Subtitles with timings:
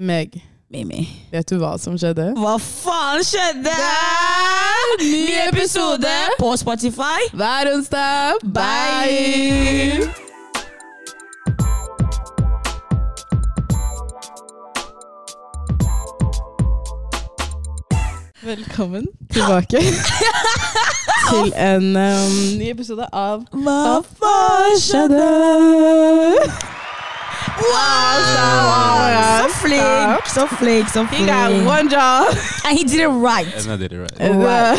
[0.00, 0.30] Meg,
[0.70, 1.08] Mimi.
[1.32, 2.28] vet du hva som skjedde?
[2.38, 3.72] Hva faen skjedde?
[5.02, 7.26] Ny episode på Spotify.
[7.34, 8.38] hver onsdag.
[8.54, 10.06] Bye!
[18.42, 19.78] Velkommen tilbake
[21.30, 26.77] til en um, ny episode av Hva faen skjedde?
[27.58, 31.68] Wow, så flink, så flink, så He got flink.
[31.68, 32.26] one job.
[32.64, 33.50] And he did it right.
[33.58, 34.20] And I did it right.
[34.20, 34.78] Right.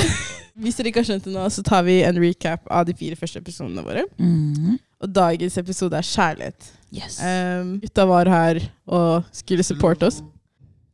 [0.60, 3.16] Hvis dere ikke har skjønt det nå, så tar vi en recap av de fire
[3.20, 4.04] første episodene våre.
[4.20, 4.76] Mm.
[5.00, 6.72] Og dagens episode er kjærlighet.
[6.96, 7.20] Yes.
[7.24, 10.20] Um, gutta var her og skulle supporte oss.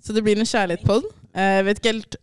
[0.06, 1.08] Så det blir en kjærlighetspod.
[1.34, 2.18] Uh, jeg vet ikke helt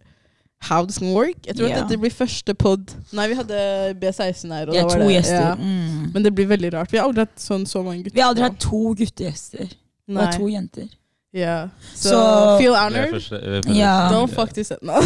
[0.63, 1.47] how this can work.
[1.47, 1.77] Jeg tror yeah.
[1.77, 3.59] at dette blir første pod Nei, vi hadde
[3.99, 4.67] B16 her.
[4.67, 5.47] Og Vi da var to det, gjester.
[5.49, 5.55] ja.
[5.55, 6.11] Mm.
[6.15, 6.93] Men det blir veldig rart.
[6.93, 8.15] Vi har aldri hatt sånn så mange gutter.
[8.15, 9.73] Vi har aldri hatt to guttegjester.
[10.09, 10.27] Nei.
[10.27, 10.89] Og to jenter.
[11.35, 11.69] Yeah.
[11.95, 13.11] Så, so, feel honored.
[13.11, 13.41] første-
[13.75, 14.11] yeah.
[14.13, 14.37] Don't yeah.
[14.37, 15.01] Fuck this up now.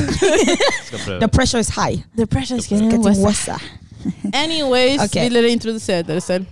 [1.20, 2.04] The pressure is high.
[2.16, 3.48] The pressure is Getting worse.
[4.34, 5.24] Anyways, okay.
[5.24, 6.46] vil dere introdusere dere selv?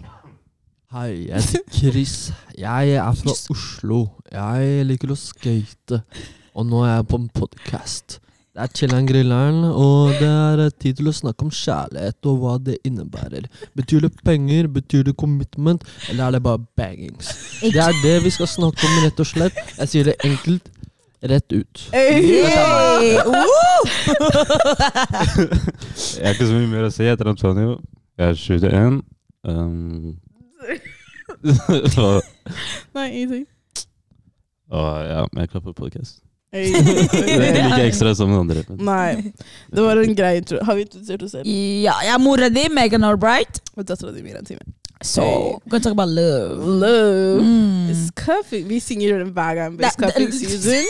[0.93, 2.33] Hei, jeg heter Chris.
[2.59, 4.07] Jeg er fra Oslo.
[4.33, 6.03] Jeg liker å skate.
[6.55, 8.21] Og nå er jeg på en podkast.
[8.55, 12.53] Det er Chiller'n Grilleren, og det er tid til å snakke om kjærlighet og hva
[12.63, 13.49] det innebærer.
[13.75, 17.33] Betyr det penger, betyr det commitment, eller er det bare bangings?
[17.65, 19.59] Det er det vi skal snakke om, rett og slett.
[19.81, 20.71] Jeg sier det enkelt,
[21.33, 21.83] rett ut.
[21.97, 22.23] Hey.
[23.11, 23.25] Jeg
[26.23, 27.03] har ikke så mye mer å si.
[27.03, 27.81] Jeg heter Antonio.
[28.23, 29.01] Jeg er 21.
[29.51, 30.15] Um,
[32.95, 33.51] Nei, ingenting.
[34.71, 35.67] og ja, jeg er klar
[36.55, 38.63] er like ekstra som den andre.
[38.79, 39.33] Nei.
[39.75, 40.61] Det var en grei intro.
[40.65, 41.49] Har vi introdusert oss selv?
[41.49, 43.61] Ja, jeg er mora di, Megan Albright.
[43.77, 44.65] Og dattera di Miriam Time.
[45.03, 45.35] So, Hey.
[45.35, 46.59] we're gonna talk about love.
[46.65, 47.43] Love.
[47.43, 47.91] Mm.
[47.91, 48.69] It's cuffing.
[48.69, 49.77] Vi synger den hver gang.
[49.81, 50.87] It's cuffing season.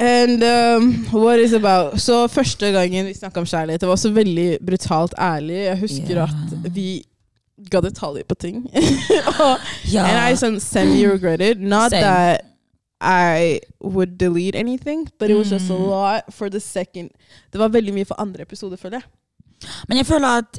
[0.00, 4.10] And um, what is about Så første gangen vi snakka om kjærlighet, det var også
[4.10, 5.54] veldig brutalt ærlig.
[5.54, 6.30] Jeg husker yeah.
[6.64, 7.02] at vi
[7.70, 8.70] ga detaljer på ting.
[9.96, 11.60] And I some semi-regretted.
[11.60, 12.02] Not Same.
[12.02, 12.40] that
[13.00, 15.86] I would delete anything, but it was just a Mm.
[15.88, 17.10] lot for the second
[17.52, 19.02] Det var veldig mye for andre episode, føler jeg.
[19.88, 20.58] Men jeg føler at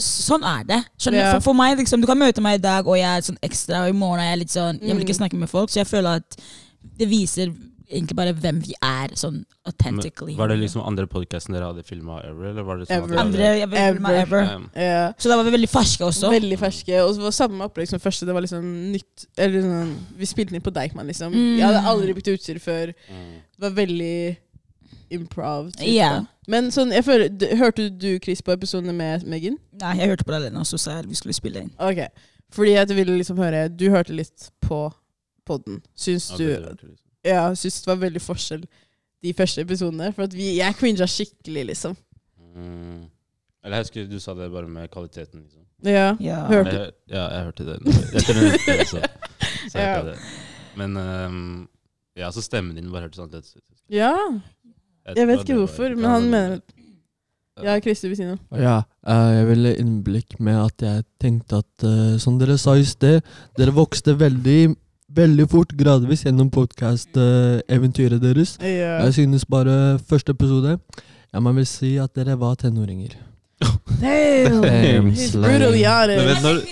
[0.00, 0.84] sånn er det.
[0.98, 1.24] Skjønner du?
[1.26, 1.32] Ja.
[1.34, 3.82] For, for meg, liksom, Du kan møte meg i dag, og jeg er sånn ekstra,
[3.82, 5.20] og i morgen er jeg litt sånn Jeg vil ikke Mm.
[5.28, 6.36] snakke med folk, så jeg føler at
[6.98, 7.52] det viser
[7.92, 10.34] egentlig bare hvem vi er, sånn Men authentically.
[10.38, 12.50] Var det liksom andre podkasten dere hadde filma ever?
[12.50, 13.18] Eller var det sånn Ever.
[13.22, 14.16] Andre Ever.
[14.22, 14.48] ever.
[14.56, 15.12] Um, Ja.
[15.18, 16.30] Så da var vi veldig ferske også.
[16.34, 17.02] Veldig ferske.
[17.04, 18.26] Og det var samme opplegg som første.
[18.26, 21.32] Det var liksom nytt Eller sånn Vi spilte inn på Deichman, liksom.
[21.32, 21.58] Mm.
[21.58, 22.94] Jeg hadde aldri brukt utstyr før.
[23.10, 23.34] mm.
[23.58, 24.36] Det var veldig
[25.12, 25.70] improv.
[25.80, 25.92] Yeah.
[25.92, 26.24] Ja.
[26.48, 29.58] Men sånn, jeg føler Hørte du, Chris, på episodene med Megan?
[29.78, 31.70] Nei, jeg hørte på det alene, og så sa jeg vi skulle spille inn.
[31.78, 32.06] Ok.
[32.52, 34.84] Fordi jeg ville liksom høre Du hørte litt på
[35.46, 35.80] podden.
[35.98, 38.64] Syns Ja, du Ja, syns det var veldig forskjell
[39.22, 40.12] de første episodene.
[40.16, 41.96] For at vi, jeg cringa skikkelig, liksom.
[42.56, 43.04] Mm.
[43.64, 45.42] Eller jeg husker du sa det bare med kvaliteten.
[45.44, 45.62] liksom.
[45.86, 46.16] Ja.
[46.20, 46.40] Ja.
[46.50, 47.76] Hørte Jeg, ja, jeg hørte det.
[48.18, 49.02] Etter den etter, så,
[49.70, 49.94] så Ja.
[49.94, 50.18] hørte jeg det.
[50.76, 51.68] Men um,
[52.16, 53.82] ja, så stemmen din bare hørtes annerledes ut.
[53.90, 54.12] ja.
[55.06, 56.60] Jeg Jeg vet ikke var- hvorfor, men han det- mener
[57.62, 58.38] Ja, Christer vil si noe?
[58.56, 62.82] Ja, eh, jeg ville innblikk med at jeg tenkte at, eh, som dere sa i
[62.84, 63.20] sted,
[63.58, 64.74] dere vokste veldig,
[65.16, 68.56] veldig fort gradvis gjennom podcast-eventyret deres.
[68.62, 69.04] Yeah.
[69.06, 70.78] Jeg synes bare første episode,
[71.32, 73.16] jeg må vel si at dere var tenåringer.
[74.02, 74.60] Damn!
[74.66, 76.24] Damn, brutally honest.
[76.26, 76.62] Men når-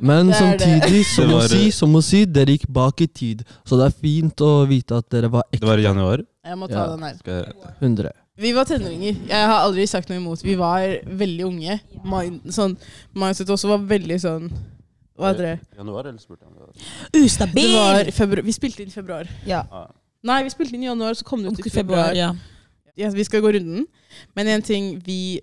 [0.00, 0.34] Men det.
[0.36, 3.42] samtidig, som Det å si, som å si, dere gikk bak i tid.
[3.64, 5.60] Så det er fint å vite at dere var ekte.
[5.60, 6.22] Det var i januar.
[6.46, 6.96] Jeg må ta Ja.
[6.96, 7.52] den her.
[7.80, 8.10] 100.
[8.38, 9.16] Vi var tenåringer.
[9.28, 10.42] Jeg har aldri sagt noe imot.
[10.44, 11.80] Vi var veldig unge.
[12.04, 12.76] Mind, sånn,
[13.16, 14.50] mindset også var veldig sånn
[15.16, 15.60] Hva heter det?
[15.78, 17.72] Januar, eller spurte var- Ustabil!
[17.72, 18.42] det var februar.
[18.44, 19.28] Vi spilte inn i februar.
[19.46, 19.62] ja.
[19.72, 19.86] Ah,
[20.26, 22.12] Nei, vi spilte inn i januar, så kom det ut i februar.
[22.14, 22.34] ja.
[22.96, 23.86] Ja, vi skal gå runden.
[24.34, 25.40] Men en ting vi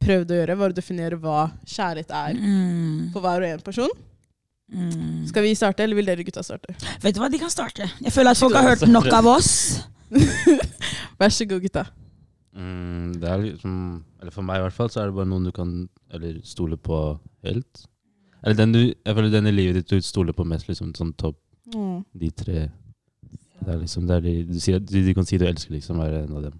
[0.00, 3.12] prøvde å gjøre, var å definere hva kjærlighet er Mm.
[3.12, 3.90] for hver og en person.
[4.72, 5.26] Mm.
[5.28, 6.74] Skal vi starte, eller vil dere gutta starte?
[7.02, 7.84] Vet du hva, de kan starte.
[8.00, 9.82] Jeg føler at folk har hørt nok av oss.
[11.20, 11.84] Vær så god, gutta.
[12.56, 15.44] mm, det er liksom Eller for meg i hvert fall, så er det bare noen
[15.44, 17.86] du kan Eller stole på helt.
[18.44, 21.14] Eller den du Jeg føler den i livet ditt du stoler på mest, liksom sånn
[21.16, 21.40] topp
[21.74, 22.02] Mm.
[22.12, 22.70] de tre.
[23.64, 25.96] Det er liksom det er de, du, sier, de, de kan si du elsker, liksom,
[25.96, 26.58] være en av dem.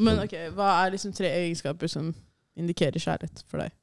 [0.00, 2.14] Men ok, hva er liksom tre egenskaper som
[2.56, 3.74] indikerer kjærlighet for deg?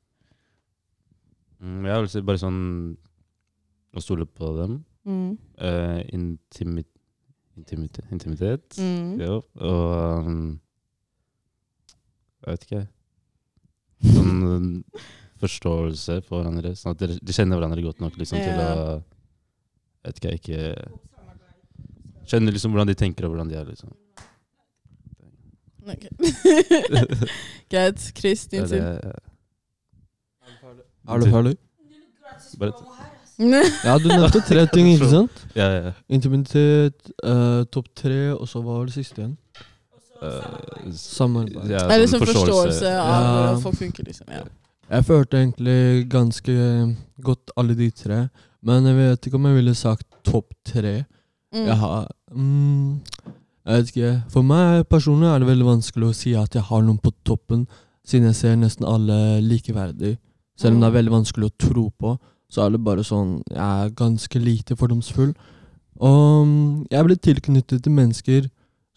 [1.62, 2.58] Mm, jeg vil si bare sånn
[3.94, 4.80] å stole på dem.
[5.06, 5.38] Mm.
[5.62, 6.84] Uh, intimi,
[7.58, 8.80] intimitet, intimitet.
[8.82, 9.22] Mm.
[9.22, 10.60] Jo, og um,
[12.42, 12.84] Jeg vet ikke.
[14.18, 15.06] Sånn uh,
[15.42, 16.72] forståelse for hverandre.
[16.78, 18.74] Sånn at de kjenner hverandre godt nok liksom, til Ja.
[18.76, 19.04] å
[20.08, 20.60] Vet ikke, ikke
[22.28, 23.66] Kjenner liksom hvordan de tenker og hvordan de er.
[23.66, 23.90] liksom.
[25.88, 26.04] Ok.
[27.72, 28.00] Greit.
[28.18, 28.82] Chris, din Ja, tur.
[31.08, 31.58] Er du ferdig?
[33.38, 35.44] Ja, du nevnte tre ting, ikke sant?
[35.56, 35.92] ja, ja.
[36.10, 39.36] Intimitet, uh, topp tre, og så hva var det siste igjen?
[40.18, 41.70] Uh, Samarbeid.
[41.70, 42.48] ja, Eller sånn forståelse.
[42.50, 43.20] forståelse av Ja.
[43.36, 44.26] hvordan folk funker, liksom.
[44.34, 44.42] Ja.
[44.88, 46.54] Jeg følte egentlig ganske
[47.24, 48.28] godt alle de tre,
[48.64, 51.04] men jeg vet ikke om jeg ville sagt topp tre.
[51.54, 51.66] Mm.
[51.66, 53.00] Jeg har mm,
[53.68, 54.14] Jeg vet ikke.
[54.32, 57.66] For meg personlig er det veldig vanskelig å si at jeg har noen på toppen,
[58.08, 60.16] siden jeg ser nesten alle likeverdig.
[60.58, 62.16] Selv om det er veldig vanskelig å tro på,
[62.48, 65.34] så er det bare sånn Jeg er ganske lite fordomsfull.
[66.00, 68.48] Og mm, jeg blir tilknyttet til mennesker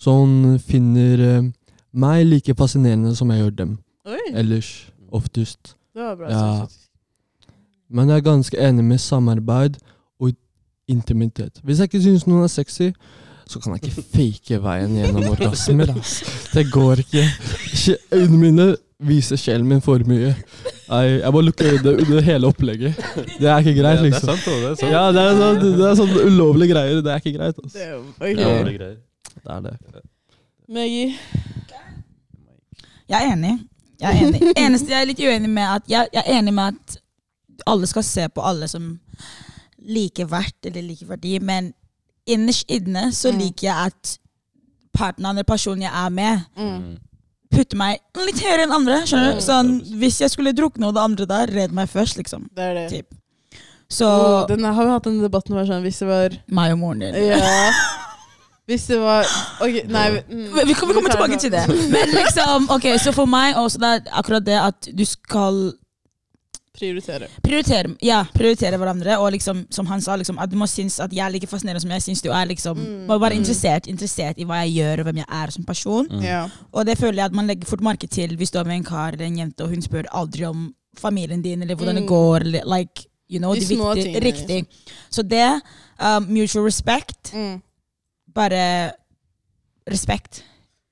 [0.00, 1.50] som finner eh,
[1.92, 3.76] meg like fascinerende som jeg gjør dem.
[4.06, 4.70] Oi, Ellers.
[5.10, 5.75] Oftest.
[6.00, 6.67] Det var bra Ja.
[6.67, 6.76] sagt.
[7.91, 9.76] Men jeg er ganske enig med samarbeid
[10.20, 10.32] og
[10.88, 11.61] intimitet.
[11.64, 12.91] Hvis jeg ikke syns noen er sexy,
[13.50, 15.91] så kan jeg ikke fake veien gjennom orgasmer.
[15.99, 16.20] ass.
[16.55, 17.25] Det går ikke.
[17.73, 20.35] Ikke- Øynene mine viser sjelen min for mye.
[20.91, 22.94] Jeg, jeg må lukke øynene under hele opplegget.
[23.41, 24.37] Det er ikke greit, Ja, det er liksom.
[24.37, 24.93] sant, det er sant.
[24.93, 27.02] Ja, det er sånn, det er sånn ulovlige greier.
[27.02, 27.58] Det er ikke greit.
[27.64, 27.73] ass.
[27.73, 28.79] Det er jo- Ja, ok.
[28.79, 29.76] Det er det.
[30.69, 31.14] Maggie.
[33.08, 33.58] Jeg er enig.
[34.00, 34.41] Jeg er enig.
[34.56, 36.97] Eneste jeg er litt uenig med, at jeg, jeg er enig med at
[37.69, 38.94] alle skal se på alle som
[39.91, 41.73] like verdt eller like verdi, men
[42.29, 43.38] innerst inne så Mm.
[43.43, 44.19] liker jeg at
[44.97, 46.99] partneren eller personen jeg er med, Mm.
[47.50, 49.00] putter meg litt høyere enn andre.
[49.06, 49.41] skjønner du?
[49.41, 49.70] Sånn.
[49.99, 52.49] Hvis jeg skulle drukne og det andre der, red meg først, liksom.
[52.55, 52.91] Det er det.
[52.91, 53.14] Typ.
[53.91, 56.79] Så oh, den har vi hatt denne debatten hver sånn, hvis det var meg og
[56.79, 57.14] moren din.
[57.14, 57.73] Ja.
[58.70, 59.26] Hvis det var
[59.61, 61.64] okay, nei mm, Vi vi kommer, vi kommer tilbake til det.
[61.94, 65.72] Men liksom, ok, så for meg også det er akkurat det at du skal
[66.81, 67.26] Prioritere.
[67.44, 69.17] prioritere, ja, prioritere hverandre.
[69.20, 71.82] Og liksom, som han sa, liksom, at du må synes at jeg er like fascinerende
[71.82, 72.46] som jeg syns du er.
[72.46, 73.06] liksom, Mm.
[73.08, 73.40] Bare Mm.
[73.43, 76.06] interessert, interessert i hva jeg gjør og hvem jeg er som person.
[76.08, 76.23] Mm.
[76.25, 76.49] Ja.
[76.73, 78.84] Og det føler jeg at man legger fort merke til hvis du er med en
[78.84, 82.00] kar eller en jente, og hun spør aldri om familien din eller hvordan Mm.
[82.00, 82.37] det går.
[82.40, 84.46] Eller, like, you know, De små viktige- tingene, liksom.
[84.49, 84.66] Riktig.
[85.11, 85.61] Så det,
[86.00, 87.61] um, mutual respect, Mm.
[88.34, 88.92] Bare
[89.90, 90.44] respekt.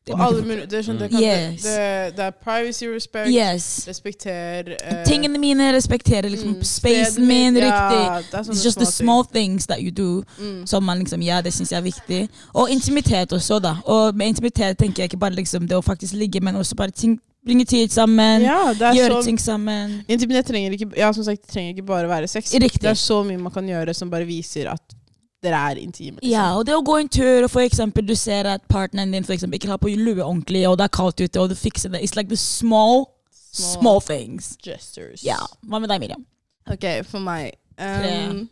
[0.08, 1.62] Det På alle det, er det, kan, Yes.
[1.62, 3.28] det, det er privacy respect.
[3.28, 3.88] Yes.
[3.88, 8.32] Respekter uh, Tingene mine respekterer liksom mm, spacen min ja, riktig.
[8.32, 10.24] er It's just the small things that you do.
[10.38, 10.66] Mm.
[10.66, 12.28] Som man liksom, ja, det syns jeg er viktig.
[12.54, 13.76] Og intimitet også, da.
[13.84, 16.90] Og med intimitet tenker jeg ikke bare liksom det å faktisk ligge, men også bare
[16.90, 20.02] ting, bringe tid sammen, Ja, er gjøre så ting sammen.
[20.08, 22.54] Intimitet trenger ikke Ja, som sagt, trenger ikke bare være sex.
[22.54, 22.80] Riktig.
[22.82, 24.97] Det er så mye man kan gjøre som bare viser at
[25.42, 26.18] dere er intime.
[26.18, 26.30] liksom.
[26.30, 29.26] Ja, og det å gå en tur, og for eksempel du ser at partneren din
[29.26, 31.92] for eksempel ikke har på lue ordentlig, og det er kaldt ute, og du fikser
[31.94, 32.02] det.
[32.02, 34.56] It's like the small, small things.
[34.64, 35.22] gestures.
[35.24, 35.38] Ja.
[35.62, 36.24] Hva med deg, Miriam?
[36.68, 38.42] Ok, for meg um,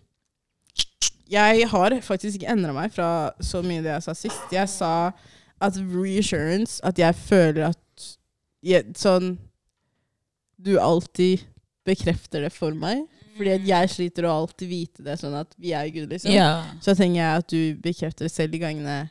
[1.29, 3.09] Jeg har faktisk ikke endra meg fra
[3.45, 4.47] så mye det jeg sa sist.
[4.55, 5.11] Jeg sa
[5.61, 8.07] at reassurance At jeg føler at
[8.63, 9.39] jeg, Sånn
[10.57, 11.45] Du alltid
[11.87, 13.05] bekrefter det for meg.
[13.37, 16.31] Fordi at jeg sliter å alltid vite det, sånn at vi er Gud, liksom.
[16.33, 16.65] Ja.
[16.81, 19.11] Så trenger jeg at du bekrefter det selv de gangene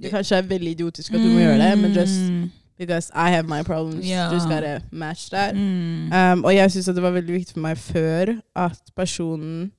[0.00, 2.50] det kanskje er veldig idiotisk at du må gjøre det, men just Mm.
[2.78, 4.28] because I have my problems, Ja.
[4.30, 5.54] du skal gotta match that.
[5.56, 6.12] Mm.
[6.12, 9.72] Um, og jeg syns det var veldig viktig for meg før at personen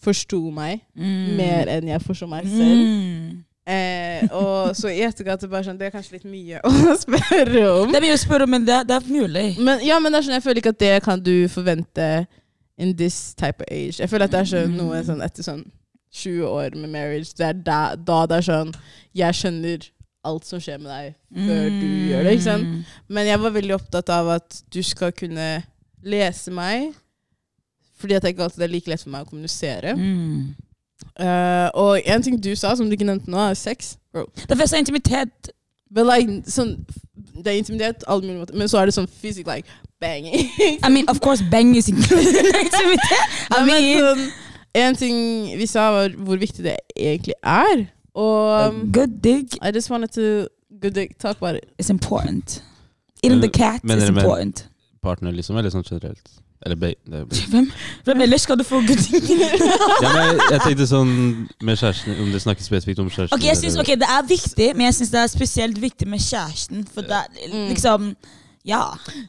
[0.00, 1.36] forsto meg Mm.
[1.36, 2.86] mer enn jeg forsto meg selv.
[2.86, 3.44] Mm.
[3.68, 7.90] Eh, og så i etterkant det, sånn, det er kanskje litt mye å spørre om.
[7.92, 9.58] Det er mye å spørre om, men det, det er mulig.
[9.60, 12.26] Men, ja, men det er sånn, jeg føler ikke at det kan du forvente
[12.78, 14.00] in this type of age.
[14.00, 15.64] Jeg føler at det er sånn, noe sånn etter sånn
[16.14, 17.34] 20 år med marriage.
[17.36, 18.70] Det er da, da det er sånn
[19.16, 19.88] Jeg skjønner
[20.28, 22.32] alt som skjer med deg før du gjør det.
[22.36, 22.70] ikke sant?
[22.70, 22.96] Mm.
[23.16, 25.48] Men jeg var veldig opptatt av at du skal kunne
[26.04, 26.94] lese meg.
[27.98, 29.94] Fordi det ikke alltid er like lett for meg å kommunisere.
[29.98, 30.54] Mm.
[31.18, 33.96] Uh, og en ting du sa, som du ikke nevnte nå, er sex.
[34.12, 34.28] Bro.
[34.34, 35.50] Det er intimitet.
[35.90, 36.76] But like, sånn,
[37.44, 38.54] det er intimidert, alle mulige måter.
[38.58, 39.68] Men så er det sånn fysisk like
[40.00, 40.34] banging.
[40.86, 43.26] I mean, of course, bang is included in intimitet.
[43.54, 44.24] I Nei, men mean, sånn,
[44.82, 45.18] en ting
[45.58, 47.86] vi sa, var hvor viktig det egentlig er.
[48.18, 50.48] Og um, good dig I just wanted to
[50.82, 51.70] good dig talk about it.
[51.78, 52.62] it's important.
[53.22, 54.68] even the cat men, is important.
[55.02, 56.28] Partner, liksom, eller sånn generelt?
[56.66, 57.20] Eller be, det,
[57.52, 57.70] Hvem,
[58.04, 59.22] hvem ellers skal du få good dig?
[60.02, 61.12] ja, men jeg, jeg tenkte sånn
[61.62, 63.38] med kjæresten, om det snakkes spesifikt om kjæresten.
[63.38, 66.08] Ok, jeg synes, eller- ok, Det er viktig, men jeg syns det er spesielt viktig
[66.08, 66.86] med kjæresten.
[66.94, 67.68] For det er Mm.
[67.68, 68.16] liksom
[68.66, 68.82] Ja.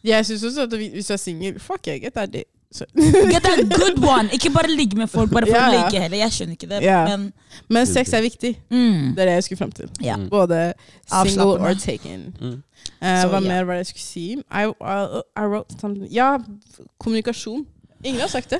[0.03, 2.43] Jeg synes også at hvis du er singel, fuck jeg, Det er
[3.33, 4.29] Get a good one!
[4.33, 5.69] Ikke bare ligge med folk bare for yeah.
[5.69, 6.17] å ligge heller.
[6.17, 6.81] Jeg skjønner ikke det.
[6.83, 7.07] Yeah.
[7.09, 7.31] Men
[7.67, 8.51] Men sex er viktig.
[8.69, 9.89] mm, Det er det jeg skulle frem til.
[9.99, 10.29] Mm.
[10.29, 10.73] Både
[11.09, 12.33] single or taken.
[12.41, 12.61] Mm.
[13.01, 14.25] Uh, so, hva mer var det jeg skulle si?
[14.37, 16.37] I, I, I wrote something Ja,
[16.99, 17.65] kommunikasjon.
[18.03, 18.59] Ingen har sagt det.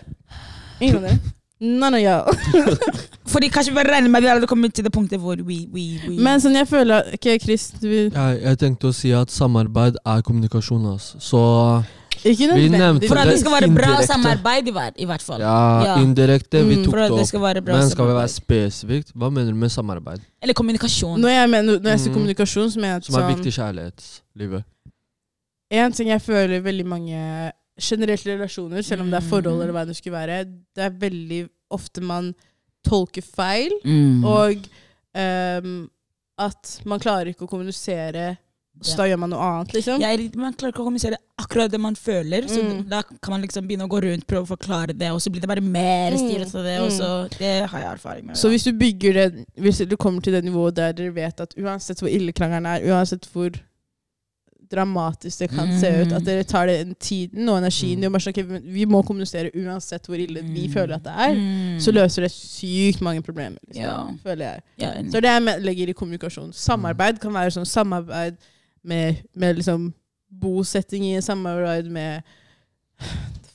[0.82, 1.20] Ingen av dere.
[1.60, 2.36] None of y'all.
[3.32, 5.68] Fordi kanskje vi bare regner med at vi hadde kommet til det punktet hvor we,
[5.74, 8.96] we, we Men sånn, jeg føler at Ok, Chris, du vil Jeg, jeg tenkte å
[8.96, 10.86] si at samarbeid er kommunikasjon.
[10.96, 11.20] Altså.
[11.20, 11.42] Så
[12.24, 13.08] Ikke Vi nødvendigvis.
[13.10, 14.08] For at det skal være bra Indirekte.
[14.08, 15.40] samarbeid, i hvert, fall.
[15.40, 15.96] ja, Ja.
[16.04, 16.84] indirekte, vi Mm.
[16.86, 17.18] tok det opp.
[17.66, 19.14] Men skal vi være spesifikt?
[19.16, 20.20] Hva mener du med samarbeid?
[20.42, 21.20] Eller kommunikasjon.
[21.20, 22.14] Når jeg, mener, når jeg sier Mm.
[22.16, 24.64] kommunikasjon, så mener jeg at Som er sånn viktig i kjærlighetslivet.
[25.72, 29.62] En ting jeg føler veldig mange generelt relasjoner, selv om det er forhold Mm.
[29.62, 30.46] eller hva det skulle være,
[30.76, 32.36] det er veldig ofte man
[32.88, 34.24] tolker feil, Mm.
[34.26, 34.56] og
[35.16, 35.90] um,
[36.38, 38.38] at man klarer ikke å kommunisere,
[38.82, 40.00] så da gjør man noe annet, liksom.
[40.02, 42.90] Jeg man klarer ikke å kommunisere akkurat det man føler, så Mm.
[42.90, 45.42] da kan man liksom begynne å gå rundt prøve å forklare det, og så blir
[45.42, 46.42] det bare mer Mm.
[46.56, 46.80] av det.
[46.82, 48.36] Og så, det har jeg erfaring med.
[48.38, 51.54] Så hvis du bygger det, hvis du kommer til det nivået der dere vet at
[51.58, 53.50] uansett hvor ille krangelen er, uansett hvor
[54.70, 58.20] dramatisk det kan se ut, at dere tar den tiden og energien Mm.
[58.22, 60.74] snakke, "Men vi må kommunisere uansett hvor ille vi Mm.
[60.74, 61.78] føler at det er, Mm.
[61.80, 64.08] så løser det sykt mange problemer, liksom, Ja.
[64.24, 64.62] føler jeg.
[64.78, 64.92] ja.
[65.10, 66.54] Så det det jeg legger i kommunikasjon.
[66.54, 68.38] Samarbeid kan være sånn samarbeid
[68.82, 69.94] med, med liksom
[70.30, 72.22] bosetting i samarbeid med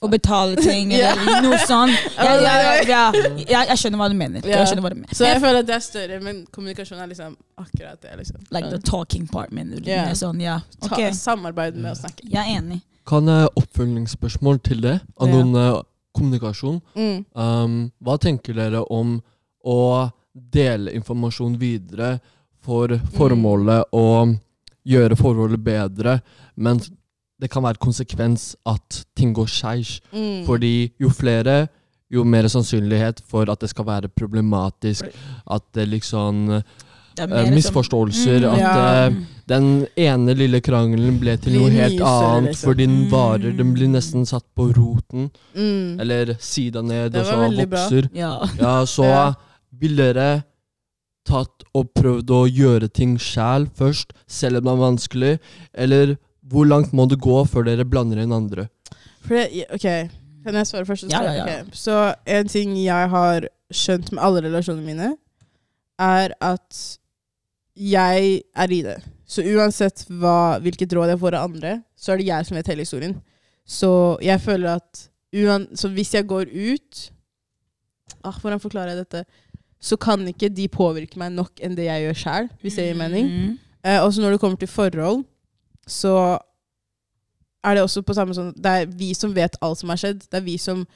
[0.05, 1.13] Å betale ting, Ja.
[1.17, 1.95] eller noe sånt.
[2.19, 3.29] Jeg, jeg, ja, ja.
[3.39, 4.45] Jeg, jeg skjønner hva du mener.
[4.45, 5.15] Jeg skjønner hva du mener.
[5.17, 8.13] Så jeg føler at det er større, men kommunikasjon er liksom akkurat det.
[8.21, 8.43] liksom.
[8.53, 9.89] Like the talking part, mener du?
[9.89, 10.11] Yeah.
[10.19, 10.59] Sånn, ja.
[10.85, 11.09] okay.
[11.17, 12.27] Samarbeid med å snakke.
[12.29, 12.83] jeg er enig.
[13.09, 15.65] Kan jeg oppfølgingsspørsmål til det angående
[16.17, 16.79] kommunikasjon?
[16.97, 17.25] Mm.
[17.37, 19.19] Um, hva tenker dere om
[19.65, 19.79] å
[20.35, 22.19] dele informasjon videre
[22.65, 24.05] for formålet å
[24.87, 26.21] gjøre forholdet bedre,
[26.57, 26.81] men
[27.41, 30.01] det kan være konsekvens at ting går skeis?
[30.13, 30.45] Mm.
[30.47, 31.69] Fordi jo flere,
[32.13, 35.05] jo mer sannsynlighet for at det skal være problematisk,
[35.51, 36.63] at det liksom
[37.17, 39.07] Det som- Misforståelser, Mm, at ja.
[39.07, 39.15] eh,
[39.47, 42.67] den ene lille krangelen ble til noe helt annet, liksom.
[42.73, 43.57] fordi den varer.
[43.57, 43.93] Den blir Mm.
[43.95, 46.01] nesten satt på roten, Mm.
[46.01, 47.37] eller sida ned, og så
[47.69, 48.09] vokser.
[48.13, 48.41] Ja.
[48.59, 49.35] Ja, så Ja.
[49.79, 50.43] vil dere
[51.29, 55.33] tatt og prøvd å gjøre ting sjæl først, selv om det er vanskelig?
[55.73, 56.17] Eller
[56.51, 58.69] hvor langt må det gå før dere blander inn andre?
[59.25, 59.89] For det, ok,
[60.45, 61.09] Kan jeg svare først?
[61.09, 61.45] Ja, ja, ja.
[61.45, 61.73] Okay.
[61.73, 61.97] Så
[62.29, 65.15] en ting jeg har skjønt med alle relasjonene mine,
[65.99, 66.81] er at
[67.75, 68.99] jeg er i det.
[69.25, 72.71] Så uansett hva, hvilket råd jeg får av andre, så er det jeg som vet
[72.71, 73.17] hele historien.
[73.65, 73.91] Så
[74.23, 76.99] jeg føler at uan, så hvis jeg går ut
[78.23, 79.25] ah, Hvordan forklarer jeg dette?
[79.85, 82.97] Så kan ikke de påvirke meg nok enn det jeg gjør sjæl, hvis det gir
[82.97, 83.27] mening.
[83.29, 83.55] Mm.
[83.85, 85.25] Eh, og så når det kommer til forhold,
[85.87, 86.15] så
[87.65, 90.23] er det også på samme sånn Det er vi som vet alt som har skjedd.
[90.31, 90.87] Det er vi som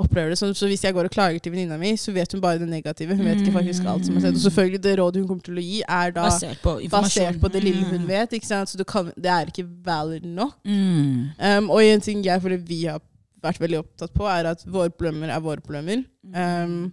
[0.00, 0.38] opplever det.
[0.40, 2.68] Så, så hvis jeg går og klager til venninna mi, så vet hun bare det
[2.70, 3.12] negative.
[3.18, 4.38] Hun vet ikke faktisk alt som har skjedd.
[4.38, 7.50] Og selvfølgelig, det rådet hun kommer til å gi, er da Basert på basert på
[7.52, 8.08] det lille hun Mm.
[8.08, 8.32] vet.
[8.38, 8.72] ikke sant?
[8.72, 10.56] Så kan, det er ikke valid nok.
[10.64, 11.28] Mm.
[11.36, 13.00] Um, og en ting jeg føler vi har
[13.44, 16.04] vært veldig opptatt på, er at våre problemer er våre problemer.
[16.32, 16.92] Um,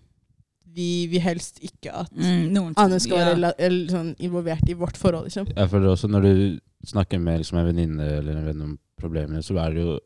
[0.77, 3.51] vi vil helst ikke at Mm, noen andre skal være ja.
[3.67, 5.25] eller, sånn, involvert i vårt forhold.
[5.31, 5.47] liksom.
[5.55, 9.41] Jeg føler også når du snakker med liksom, en venninne eller en venn om problemene,
[9.43, 9.97] så er det jo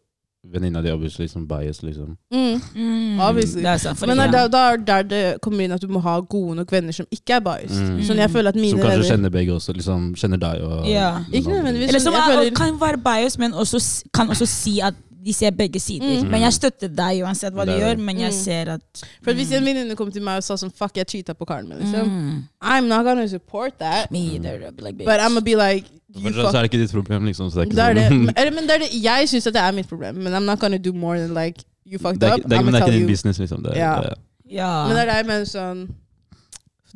[0.52, 2.16] venninna di obviously liksom bias, liksom.
[2.34, 2.62] Mm.
[2.76, 3.20] Mm.
[3.22, 3.62] Obviously.
[3.62, 6.16] Det er sant, Men da, da er der det kommer inn at du må ha
[6.20, 7.78] gode nok venner som ikke er biased.
[7.78, 8.00] Mm.
[8.08, 9.76] Sånn jeg føler at Som kanskje venner kjenner begge også.
[9.78, 11.12] Liksom, kjenner deg og Ja.
[11.20, 11.90] noen Ikke nødvendigvis.
[11.94, 15.34] Eller som jeg er, føler- kan være bias, men også, kan også si at de
[15.34, 16.24] ser begge sider.
[16.24, 16.30] Mm.
[16.32, 18.38] Men jeg støtter deg uansett hva du gjør, men jeg Mm.
[18.44, 21.34] ser at For Hvis en venninne kom til meg og sa sånn Fuck, jeg cheata
[21.38, 22.08] på karen min, liksom.
[22.10, 22.44] mm.
[22.62, 24.12] I'm not gonna support that.
[24.12, 24.58] Me either.
[24.82, 25.06] like, bitch.
[25.06, 25.86] But I'm gonna be like
[26.16, 27.50] you så er det ikke ditt problem, liksom.
[27.52, 28.26] Så det er ikke Det er sånn.
[28.36, 28.90] Men, men det er det.
[29.04, 31.64] Jeg syns at det er mitt problem, men I'm not gonna do more than like
[31.86, 32.50] you fucked Det er, up.
[32.50, 33.64] det er, men det er ikke din business, liksom.
[33.64, 34.14] Det, det,
[34.52, 34.88] ja.
[34.88, 35.90] Men det er det jeg mener sånn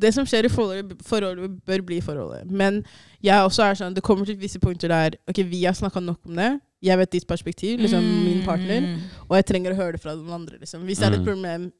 [0.00, 2.50] Det som skjer i forholdet, forholdet bør bli forholdet.
[2.50, 2.82] Men
[3.24, 6.20] jeg også er sånn, det kommer til visse punkter der Ok, vi har snakka nok
[6.26, 6.60] om det.
[6.82, 8.80] Jeg vet ditt perspektiv, liksom min partner.
[8.84, 9.00] Mm.
[9.28, 10.58] Og jeg trenger å høre det fra noen andre.
[10.60, 10.82] Liksom.
[10.84, 11.24] Hvis det er et Mm.
[11.26, 11.72] problem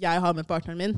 [0.00, 0.96] jeg har med partneren min,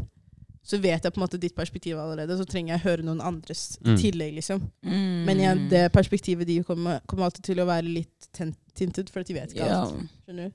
[0.64, 2.36] så vet jeg på en måte ditt perspektiv allerede.
[2.38, 3.96] Så trenger jeg høre noen andres i Mm.
[3.98, 4.34] tillegg.
[4.34, 4.60] liksom.
[4.82, 5.24] Mm.
[5.26, 9.20] Men igjen, det perspektivet de kommer, kommer alltid til å være litt tintet, tinted, for
[9.20, 9.82] at de vet ikke yeah.
[9.82, 9.94] alt.
[10.26, 10.52] Skjønner du?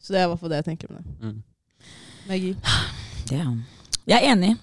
[0.00, 1.22] Så det er i hvert fall det jeg tenker med det.
[1.22, 1.42] mm.
[2.28, 2.56] Maggie?
[3.30, 3.64] Damn.
[4.08, 4.54] Jeg er enig.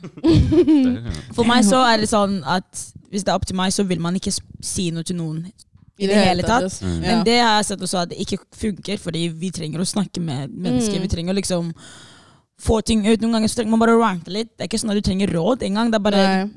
[1.36, 2.66] For meg så er det sånn at
[3.12, 4.34] hvis det er opp til meg, så vil man ikke
[4.66, 5.46] si noe til noen
[5.96, 6.82] i det hele tatt.
[6.84, 6.98] Mm.
[7.04, 10.20] Men det har jeg sett også at det ikke funker, fordi vi trenger å snakke
[10.24, 10.98] med mennesker.
[11.00, 11.06] Mm.
[11.06, 11.70] Vi trenger å liksom
[12.66, 13.22] få ting ut.
[13.22, 14.52] Noen ganger så trenger man bare å rante litt.
[14.56, 15.94] Det er ikke sånn at du trenger råd engang.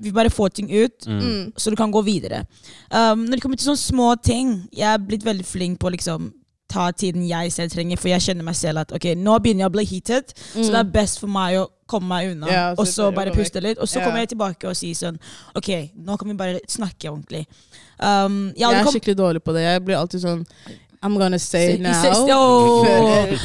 [0.02, 1.20] Vi bare får ting ut, Mm.
[1.20, 1.52] Mm.
[1.56, 2.46] så du kan gå videre.
[2.90, 5.94] Um, når det kommer til sånne små ting, jeg er blitt veldig flink på å
[5.94, 6.32] liksom
[6.68, 9.70] ta tiden jeg selv trenger, for jeg kjenner meg selv at ok, nå begynner jeg
[9.70, 12.50] å bli heated, så det er best for meg å komme meg unna.
[12.52, 13.80] Ja, og så bare puste litt.
[13.80, 15.16] Og så kommer jeg tilbake og sier sånn
[15.58, 17.46] Ok, nå kan vi bare snakke ordentlig.
[17.98, 19.64] Um, jeg Jeg er skikkelig dårlig på det.
[19.66, 20.44] Jeg blir alltid sånn
[21.00, 21.92] I'm gonna say it now.
[22.30, 22.84] oh,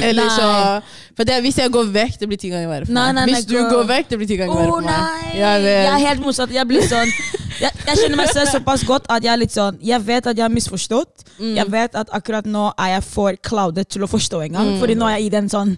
[0.00, 0.80] eller så.
[1.16, 2.98] For det, hvis jeg går vekk, det blir ti ganger verre for meg.
[2.98, 3.68] nei, nei, hvis du girl.
[3.70, 5.36] går vekk, det blir ti ganger verre oh, for meg.
[5.38, 5.62] Jeg.
[5.62, 6.54] Jeg er helt motsatt.
[6.54, 7.12] Jeg blir sånn
[7.60, 10.34] jeg, jeg kjenner meg selv såpass godt at jeg er litt sånn Jeg vet at
[10.34, 11.22] jeg har misforstått.
[11.38, 11.54] Mm.
[11.60, 14.74] Jeg vet at akkurat nå er jeg for cloudet til å forstå engang.
[14.74, 14.82] Mm.
[14.82, 15.76] Fordi nå er jeg i den sånn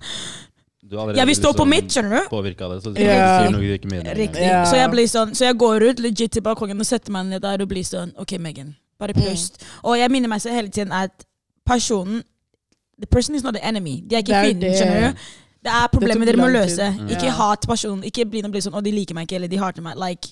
[0.88, 2.28] Du vi allerede Jeg vil stå på liksom mitt, skjønner du?
[2.30, 3.40] Påvirket av det, så du Ja.
[3.42, 4.14] sier noe du ikke mener.
[4.14, 4.40] Riktig.
[4.46, 4.64] Ja.
[4.64, 7.42] Så jeg blir sånn Så jeg går ut legit til balkongen og setter meg ned
[7.42, 9.62] der og blir sånn OK, Megan, bare pust.
[9.84, 11.24] Og jeg minner meg selv hele tiden at
[11.66, 12.22] personen
[12.98, 14.00] The person is not the enemy.
[14.06, 15.18] De er ikke Det fienden, skjønner du?
[15.66, 16.94] Det er problemet dere må løse.
[16.98, 17.08] Mm.
[17.10, 17.30] Ikke Ja.
[17.30, 18.04] hat personen.
[18.04, 19.96] Ikke bli noe sånn 'Å, de liker meg ikke', eller 'de hater meg'.
[19.96, 20.28] Like,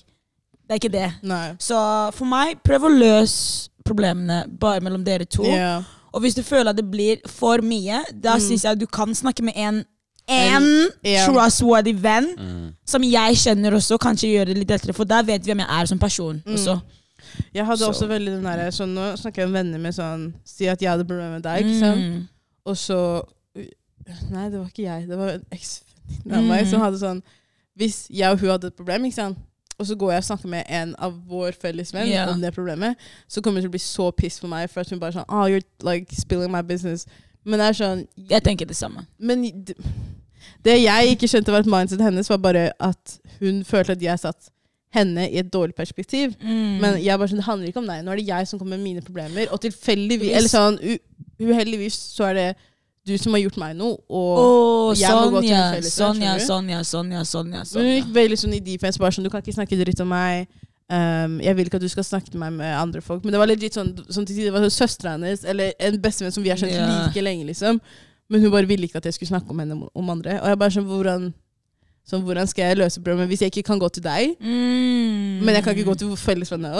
[0.67, 1.13] det er ikke det.
[1.21, 1.53] Nei.
[1.59, 5.43] Så for meg, prøv å løse problemene bare mellom dere to.
[5.43, 5.83] Yeah.
[6.13, 8.39] Og hvis du føler at det blir for mye, da Mm.
[8.41, 9.85] syns jeg at du kan snakke med en
[10.27, 12.73] En- en trustworthy venn Mm.
[12.85, 15.67] som jeg kjenner også, kanskje gjøre det litt lettere, for da vet vi hvem jeg
[15.69, 16.41] er som person.
[16.45, 16.53] Mm.
[16.53, 16.81] også.
[17.53, 17.87] Jeg hadde Så.
[17.89, 20.89] også veldig den derre sånn, Nå snakker jeg om venner med sånn Si at jeg
[20.89, 22.01] hadde problemer med deg, ikke sant?
[22.01, 22.27] Mm.
[22.65, 23.23] Og så
[24.31, 25.07] Nei, det var ikke jeg.
[25.09, 26.69] Det var en eksvenninne av meg Mm.
[26.69, 27.21] som hadde sånn
[27.77, 29.37] Hvis jeg og hun hadde et problem, ikke sant?
[29.77, 32.31] og så går jeg og snakker med en av vår felles venn yeah.
[32.31, 32.95] om det problemet,
[33.27, 35.25] så kommer hun til å bli så piss på meg for at hun bare sånn
[35.27, 37.05] Oh, you're like spilling my business.
[37.45, 39.05] Men det er sånn Jeg tenker det samme.
[39.17, 39.45] Men
[40.65, 44.21] det jeg ikke skjønte var et mindset hennes, var bare at hun følte at jeg
[44.21, 44.51] satt
[44.95, 46.33] henne i et dårlig perspektiv.
[46.41, 46.77] Mm.
[46.81, 48.05] Men jeg bare sånn, det handler ikke om deg.
[48.05, 49.51] Nå er det jeg som kommer med mine problemer.
[49.53, 50.79] Og tilfeldigvis, eller sånn
[51.41, 52.47] uheldigvis, så er det
[53.05, 53.99] du som har gjort meg noe.
[54.09, 56.45] Og oh, jeg må gå til Sonja, en felles Sonja, Sonja.
[56.47, 57.59] Sonja, Sonja, Sonja.
[57.59, 57.97] Men hun Sonja.
[57.99, 59.01] gikk veldig sånn i defense.
[59.01, 60.47] Bare sånn, du kan ikke snakke dritt om meg.
[60.85, 63.23] Um, jeg vil ikke at du skal snakke til meg med andre folk.
[63.25, 66.35] Men det var legit sånn, sånn til tider, var sånn søstera hennes, eller en bestevenn
[66.35, 67.07] som vi har kjent yeah.
[67.07, 67.79] like lenge, liksom.
[68.29, 70.37] Men hun bare ville ikke at jeg skulle snakke om henne om, andre.
[70.41, 71.25] Og jeg bare sånn, hvordan,
[72.05, 74.37] sånn, hvordan skal jeg løse problemet hvis jeg ikke kan gå til deg?
[74.41, 75.41] Mm.
[75.45, 76.73] Men jeg kan ikke gå til fellesvennene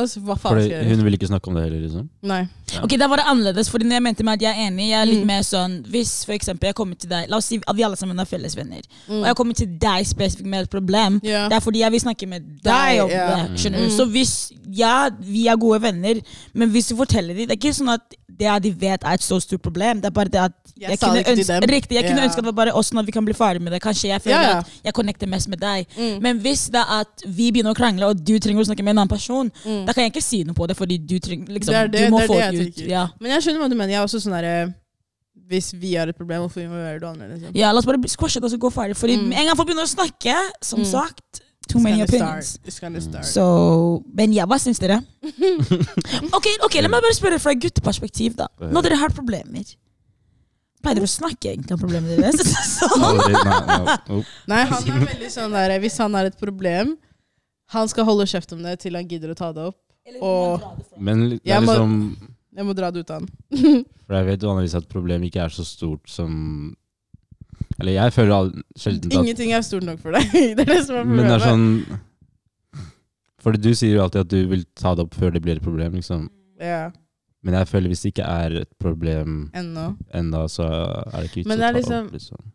[0.70, 0.90] gjøre?
[0.92, 2.08] hun vil ikke snakke om det heller, liksom.
[2.30, 2.44] Nei.
[2.84, 3.70] Ok, Da var det annerledes.
[3.70, 5.28] Fordi når jeg mente med at jeg er enig, jeg er litt Mm.
[5.28, 7.96] mer sånn Hvis for eksempel jeg kommer til deg La oss si at vi alle
[7.96, 9.20] sammen er fellesvenner, Mm.
[9.22, 11.22] og jeg kommer til deg spesifikt med et problem.
[11.24, 11.48] Yeah.
[11.50, 13.48] Det er fordi jeg vil snakke med Deg, om yeah.
[13.48, 13.60] det.
[13.60, 13.86] skjønner du?
[13.90, 13.98] Mm.
[13.98, 16.16] Så hvis Ja, vi er gode venner,
[16.54, 18.02] men hvis du forteller dem Det er ikke sånn at
[18.38, 20.02] det de vet, er et så stort problem.
[20.02, 21.70] Det er bare det at Jeg ikke til ønske, dem.
[21.70, 23.62] Riktig, jeg kunne ønske at det var bare oss, sånn at vi kan bli ferdig
[23.62, 23.82] med det.
[23.82, 25.86] Kanskje jeg føler at jeg connecter mest med deg.
[25.98, 26.22] Mm.
[26.22, 28.90] Men hvis det er at vi begynner å krangle, og du trenger å snakke med
[28.92, 29.86] en annen person, Mm.
[29.86, 32.12] da kan jeg ikke si noe på det, fordi du trenger liksom, Det det- Du
[32.12, 32.55] må det få det jeg.
[32.64, 32.88] Tenker.
[32.90, 33.08] Ja.
[33.20, 33.94] Men jeg skjønner hva du mener.
[33.94, 34.74] Jeg er også sånn derre
[35.46, 37.28] Hvis vi har et problem, hvorfor involverer du andre?
[37.36, 37.52] Liksom?
[37.54, 38.96] ja, la oss bare squashe det og så gå ferdig.
[38.98, 39.34] Fordi Mm.
[39.34, 40.86] en gang folk begynner å snakke, som Mm.
[40.92, 42.60] sagt Too many opinions.
[43.34, 44.04] So.
[44.14, 45.00] Men ja, hva syns dere?
[46.38, 48.36] ok, ok, La meg bare spørre fra et gutteperspektiv.
[48.36, 49.66] da Når dere har problemer,
[50.84, 52.54] pleier dere å snakke egentlig om problemene deres?
[52.78, 53.18] Sånn.
[54.14, 54.24] Oh.
[54.48, 56.98] Nei, han er veldig sånn der Hvis han har et problem,
[57.74, 59.80] han skal holde kjeft om det til han gidder å ta det opp.
[60.22, 60.62] Og
[61.02, 62.16] Men det er liksom
[62.56, 63.30] jeg må dra det ut av han.
[64.08, 66.76] For jeg vet vanligvis at problemet ikke er så stort som
[67.80, 70.30] Eller jeg føler all, sjelden at Ingenting er stort nok for deg.
[70.58, 71.88] Det er det som er Men det er problemet.
[71.90, 72.86] sånn
[73.46, 75.66] Fordi du sier jo alltid at du vil ta det opp før det blir et
[75.66, 76.30] problem, liksom.
[76.62, 76.92] Ja,
[77.46, 80.48] Men jeg føler hvis det ikke er et problem ennå.
[80.50, 80.66] så
[81.12, 82.14] er det ikke vits å ta det liksom- opp.
[82.14, 82.52] Liksom.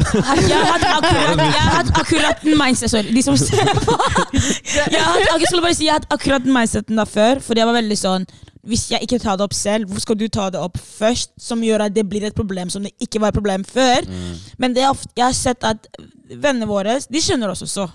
[0.00, 3.96] Jeg hatt akkurat, jeg hadde akkurat den mindset Sorry, de som ser på.
[4.32, 7.68] Jeg, hadde, jeg skulle bare si jeg hadde akkurat den mindseten da før, fordi jeg
[7.68, 8.26] var veldig sånn
[8.62, 11.32] hvis jeg ikke tar det opp selv, hvor skal du ta det opp først?
[11.40, 14.06] Som gjør at det blir et problem som det ikke var et problem før.
[14.06, 14.36] Mm.
[14.62, 15.88] Men det ofte, jeg har sett at
[16.30, 17.88] vennene våre de skjønner oss også.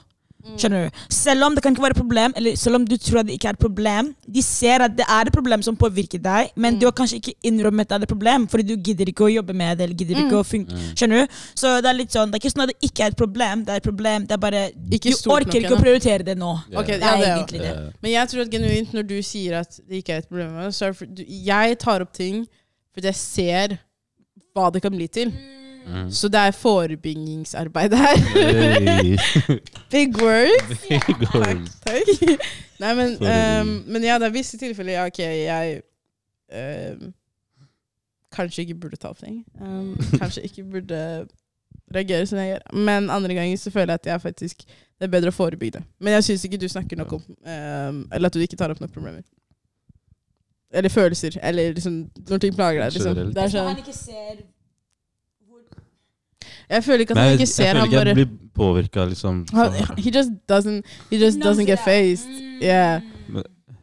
[0.58, 1.02] Skjønner du?
[1.14, 3.36] Selv om det kan ikke være et problem, eller selv om du tror at det
[3.38, 6.80] ikke er et problem, de ser at det er et problem som påvirker deg, men
[6.80, 9.32] du har kanskje ikke innrømmet at det er et problem, fordi du gidder ikke å
[9.34, 10.74] jobbe med det, eller gidder ikke å funke.
[10.74, 10.88] Mm.
[10.98, 11.42] Skjønner du?
[11.62, 13.66] Så det er litt sånn, det er ikke sånn at det ikke er et problem,
[13.68, 14.64] det er et problem, det er bare
[14.98, 16.54] Ikke Du orker nok ikke å prioritere det nå.
[16.70, 16.80] Yeah.
[16.82, 17.74] Okay, er det er egentlig det.
[17.74, 17.92] Yeah.
[18.02, 20.88] Men jeg tror at genuint når du sier at det ikke er et problem så
[20.88, 22.46] er det for, Jeg tar opp ting
[22.96, 23.78] fordi jeg ser
[24.58, 25.30] hva det kan bli til.
[25.34, 25.67] mm.
[26.12, 28.17] Så det er forebyggingsarbeid her.
[29.93, 30.82] Big words!
[30.89, 31.32] Big word.
[31.32, 31.67] Går.
[31.86, 32.47] Takk.
[32.80, 35.82] Nei, men, um, ehm, men ja, det er visse tilfeller ja, ok, jeg
[36.54, 37.13] um,
[38.36, 39.45] kanskje ikke burde ta opp ting.
[39.62, 41.00] Um, kanskje ikke burde
[41.95, 42.67] reagere som jeg gjør.
[42.73, 45.84] Men andre ganger så føler jeg at jeg faktisk det er bedre å forebygge det.
[46.02, 48.80] Men jeg syns ikke du snakker nok om ehm, Eller at du ikke tar opp
[48.82, 49.21] nok problemer.
[50.73, 51.38] Eller følelser.
[51.43, 52.95] Eller liksom når ting plager deg.
[52.97, 53.34] Liksom.
[53.34, 54.39] Det er sånn, ikke ser
[56.70, 57.68] jeg føler ikke at han ikke ikke jeg ser.
[57.68, 59.46] føler Han ikke bare jeg blir påvirka, liksom.
[59.54, 60.00] han, sånn.
[60.04, 62.28] He just doesn't He just doesn't get faced.
[62.62, 63.02] Yeah.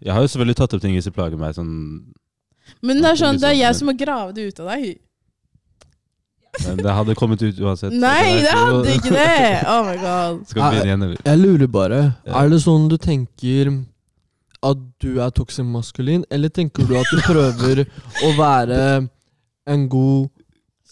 [0.04, 1.54] Jeg har jo selvfølgelig tatt opp ting hvis de plager meg.
[1.56, 1.70] Sånn,
[2.84, 4.98] Men det er sånn, det er jeg som må grave det ut av deg.
[6.66, 7.92] men det hadde kommet ut uansett.
[8.04, 9.64] Nei, det hadde ikke det!
[9.72, 10.44] Oh my god.
[10.50, 11.24] Skal vi begynne igjen, eller?
[11.24, 12.02] Jeg lurer bare.
[12.28, 13.72] Er det sånn du tenker
[14.64, 17.82] at du er toxic maskulin, eller tenker du at du prøver
[18.24, 18.78] å være
[19.68, 20.28] en god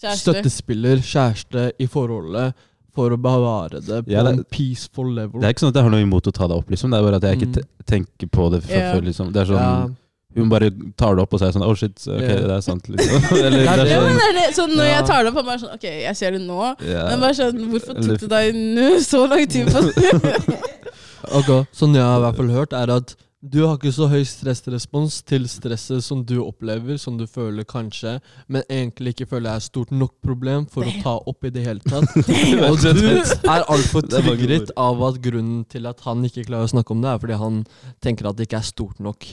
[0.03, 0.19] Kjæreste.
[0.35, 2.53] støttespiller, kjæreste, i forholdet
[2.93, 5.41] for å bevare det på Ja, det- en peaceful level?
[5.41, 6.91] Det er ikke sånn at jeg har noe imot å ta det opp, liksom.
[6.91, 7.53] Det er bare at jeg ikke Mm.
[7.53, 7.63] te
[7.95, 8.93] tenker på det fra Ja.
[8.93, 9.31] før, liksom.
[9.33, 9.87] Det er sånn ja.
[10.35, 12.27] Hun bare tar det opp og sier sånn Oh shit, ok, Ja.
[12.27, 13.37] det er sant, liksom.
[13.45, 14.55] Eller Ja, det Ja, er men sånn det er det.
[14.55, 14.97] Så når Ja.
[14.97, 16.75] jeg tar det opp, er det bare sånn Ok, jeg ser det nå.
[16.81, 17.09] ja.
[17.09, 19.79] Men bare sånn, hvorfor tok det deg nå så lang tid på?
[21.33, 24.21] Ok, Sånn jeg har i hvert fall hørt, er at du har ikke så høy
[24.23, 28.15] stressrespons til stresset som du opplever, som du føler kanskje,
[28.47, 31.83] men egentlig ikke føler er stort nok problem for å ta opp i det hele
[31.83, 32.07] tatt.
[32.69, 36.95] Og du er altfor er av at grunnen til at han ikke klarer å snakke
[36.95, 37.59] om det, er fordi han
[38.03, 39.27] tenker at det ikke er stort nok.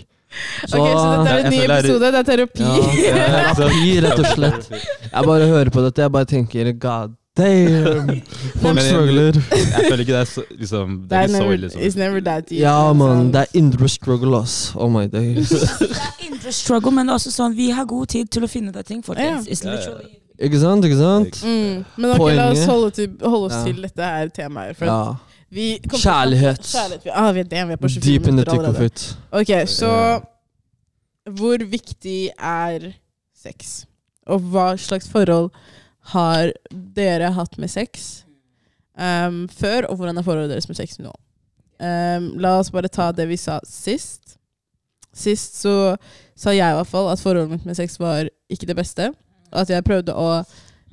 [0.66, 2.11] Så, Ok, så dette er en ny er- episode.
[2.11, 2.66] Det er terapi.
[3.07, 4.68] ja, terapi, rett og slett.
[5.14, 8.20] Jeg bare hører på dette, jeg bare tenker god damn.
[8.62, 9.33] Folk Men- struggler.
[9.50, 11.66] Jeg føler ikke det er så liksom, Det er så ille.
[11.66, 11.98] it's Liksom.
[12.03, 12.61] never that easy.
[12.62, 13.16] Ja, mann.
[13.16, 13.26] man.
[13.33, 14.72] Det er indre struggle, ass.
[14.76, 15.48] Oh my days.
[15.81, 18.76] Det er indre struggle, men også sånn vi har god tid til å finne ut
[18.76, 19.48] av ting, folkens.
[19.48, 21.42] It's literally Ikke sant, ikke sant?
[21.44, 21.85] Mm.
[22.00, 23.64] Men okay, la oss holde, til, holde oss Ja.
[23.66, 24.76] til dette her temaet.
[24.79, 25.14] For Ja.
[25.53, 26.62] vi Kjærlighet.
[26.64, 27.05] Kjærlighet.
[27.05, 28.85] Vi, ah, vi, er, det, vi er på 24 Deep in the minutter of allerede.
[28.87, 29.16] it.
[29.33, 30.20] Ok, så
[31.31, 32.92] hvor viktig er
[33.37, 33.85] sex?
[34.26, 35.50] Og hva slags forhold
[36.12, 38.25] har dere hatt med sex
[38.99, 41.12] um, før, og hvordan er forholdet deres med sex nå?
[41.81, 44.37] Um, la oss bare ta det vi sa sist.
[45.16, 45.96] Sist så
[46.38, 49.11] sa jeg i hvert fall at forholdet mitt med sex var ikke det beste.
[49.51, 50.42] Og At jeg prøvde å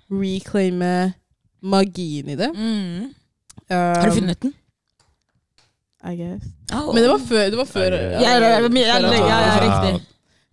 [0.09, 1.13] reclaime
[1.61, 2.51] magien i det.
[2.55, 3.13] mm.
[3.67, 4.53] Um, Har du funnet den?
[6.07, 6.43] I guess.
[6.71, 6.93] Oh.
[6.93, 7.49] Men det var før.
[7.51, 8.37] Det var før Ja,
[9.27, 10.05] Ja, riktig.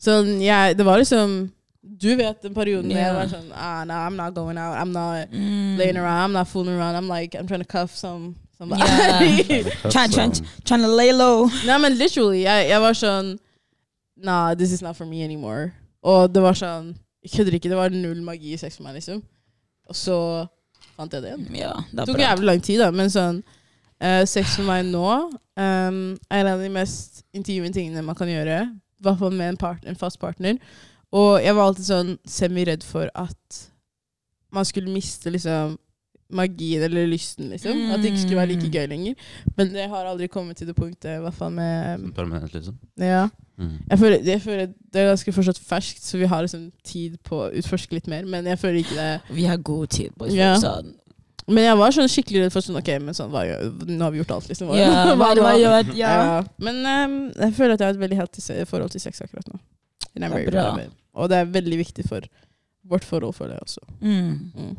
[0.03, 1.37] Sånn, jeg, det var liksom
[1.84, 4.76] Du vet den perioden da jeg var sånn ah, No, I'm not going out.
[4.80, 5.76] I'm not Mm.
[5.78, 6.24] laying around.
[6.24, 6.96] I'm not fooling around.
[6.96, 8.80] I'm like I'm trying to cuff some somebody.
[8.82, 9.68] Yeah.
[9.90, 10.32] Trying, trying,
[10.64, 11.46] trying to lay low.
[11.66, 12.44] Nei, men literally.
[12.44, 13.38] Jeg, jeg var sånn
[14.16, 15.72] Nah, this is not for me anymore.
[16.02, 16.94] Og det var sånn
[17.24, 17.68] Jeg kødder ikke.
[17.72, 19.20] Det var null magi i sex for meg, liksom.
[19.88, 20.16] Og så
[20.96, 21.46] fant jeg det igjen.
[21.58, 23.42] Ja, det Det tok jævlig lang tid, da, men sånn
[24.00, 28.28] uh, Sex for meg nå um, er en av de mest intime tingene man kan
[28.30, 28.62] gjøre.
[28.70, 30.56] I hvert fall med en, part, en fast partner.
[31.14, 33.62] Og jeg var alltid sånn semi-redd for at
[34.55, 35.77] man skulle miste liksom
[36.35, 37.85] magien eller lysten, liksom.
[37.92, 39.31] At det ikke skulle være like gøy lenger.
[39.59, 42.79] Men det har aldri kommet til det punktet, i hvert fall med Permanent, liksom.
[42.98, 43.29] Ja.
[43.59, 43.77] Mm.
[43.90, 47.44] Jeg føler, jeg føler det er ganske fortsatt ferskt, så vi har liksom tid på
[47.44, 48.27] å utforske litt mer.
[48.27, 50.11] Men jeg føler ikke det Vi har god tid.
[50.16, 50.35] på boys.
[50.35, 50.55] Ja.
[50.59, 50.94] Sånn.
[51.46, 53.42] Men jeg var sånn skikkelig redd for sånn Ok, men sånn, hva,
[53.85, 54.72] nå har vi gjort alt, liksom.
[54.72, 56.12] Hva, Ja, hva, hva gjør ja.
[56.16, 56.42] Ja.
[56.57, 59.61] Men um, jeg føler at jeg har et veldig healthy forhold til sex akkurat nå.
[60.14, 60.68] Det er bra.
[61.14, 62.27] Og det er veldig viktig for
[62.88, 63.81] vårt forhold, føler jeg også.
[64.00, 64.50] Mm.
[64.55, 64.74] Mm.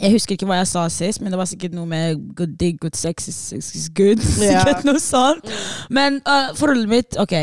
[0.00, 2.74] Jeg husker ikke hva jeg sa sist, men det var sikkert noe med good dig,
[2.80, 4.20] good sex is, is good.
[4.36, 5.48] Sikkert noe sånt.
[5.88, 7.36] Men uh, forholdet mitt, ok.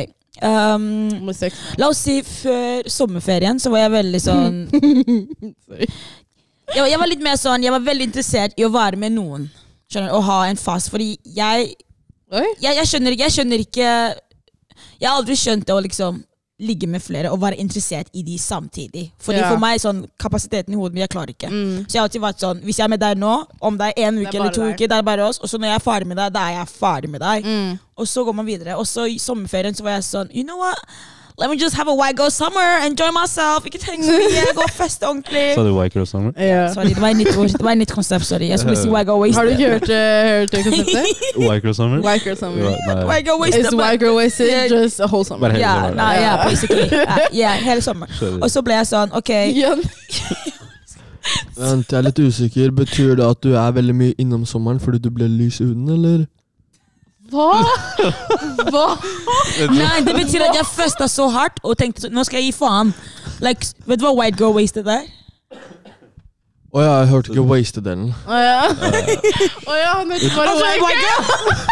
[0.43, 1.29] Um,
[1.77, 4.55] la oss si før sommerferien så var jeg veldig sånn
[6.73, 9.45] jeg, jeg var litt mer sånn, jeg var veldig interessert i å være med noen.
[9.93, 10.13] Skjønner?
[10.13, 10.89] Å ha en fast.
[10.93, 11.73] Fordi jeg,
[12.33, 16.21] jeg, jeg skjønner ikke Jeg skjønner ikke Jeg har aldri skjønt det å liksom
[16.61, 19.11] ligge med flere og være interessert i de samtidig.
[19.19, 19.49] Fordi Ja.
[19.49, 21.49] For meg sånn kapasiteten i hodet mitt, jeg klarer ikke.
[21.49, 21.85] Mm.
[21.87, 24.03] Så jeg har alltid vært sånn Hvis jeg er med deg nå, om det er
[24.07, 24.73] en er uke eller to der.
[24.73, 25.39] uker, det er bare oss.
[25.39, 27.43] Og så når jeg er ferdig med deg, da er jeg ferdig med deg.
[27.45, 27.79] Mm.
[27.97, 28.77] Og så går man videre.
[28.77, 30.77] Og så i sommerferien så var jeg sånn You know what?
[31.39, 33.65] Let me just have a white girl summer, enjoy myself.
[33.65, 35.45] Ikke tenk så mye, gå og feste ordentlig.
[35.55, 36.31] Sa du White Girl Summer?
[36.37, 36.67] Ja.
[36.73, 37.47] Sorry, det var et nytt ord.
[37.49, 38.49] Det var et nytt konsept, sorry.
[38.53, 39.39] Jeg skulle si white girl wasted.
[39.39, 41.05] Har du ikke hørt, uh, hørt det konseptet?
[41.49, 41.97] White Girl Summer?
[42.05, 42.57] White girl summer.
[42.61, 43.05] Nei.
[43.09, 43.65] White girl wasted.
[43.65, 44.67] It's white girl wasted, Yeah.
[44.83, 45.49] just a whole summer.
[45.49, 46.87] Ja, yeah, nei, ja, basically.
[46.91, 48.07] Ja, yeah, hele sommer.
[48.41, 49.31] Og så ble jeg sånn, ok
[51.57, 52.71] Vent, jeg er litt usikker.
[52.75, 55.89] Betyr det at du er veldig mye innom sommeren fordi du ble lys i huden,
[55.97, 56.25] eller?
[57.31, 57.63] Hva?
[58.67, 58.85] Hva?
[59.71, 62.55] Nei, det betyr at jeg festa så hardt og tenkte så, nå skal jeg gi
[62.57, 62.91] faen.
[63.43, 65.05] Like, vet du hva white girl wasted er?
[66.73, 68.09] Å ja, jeg hørte ikke wasted-delen.
[68.25, 68.61] Å ja.
[68.65, 71.67] Å ja, han heter bare Altså, white girl!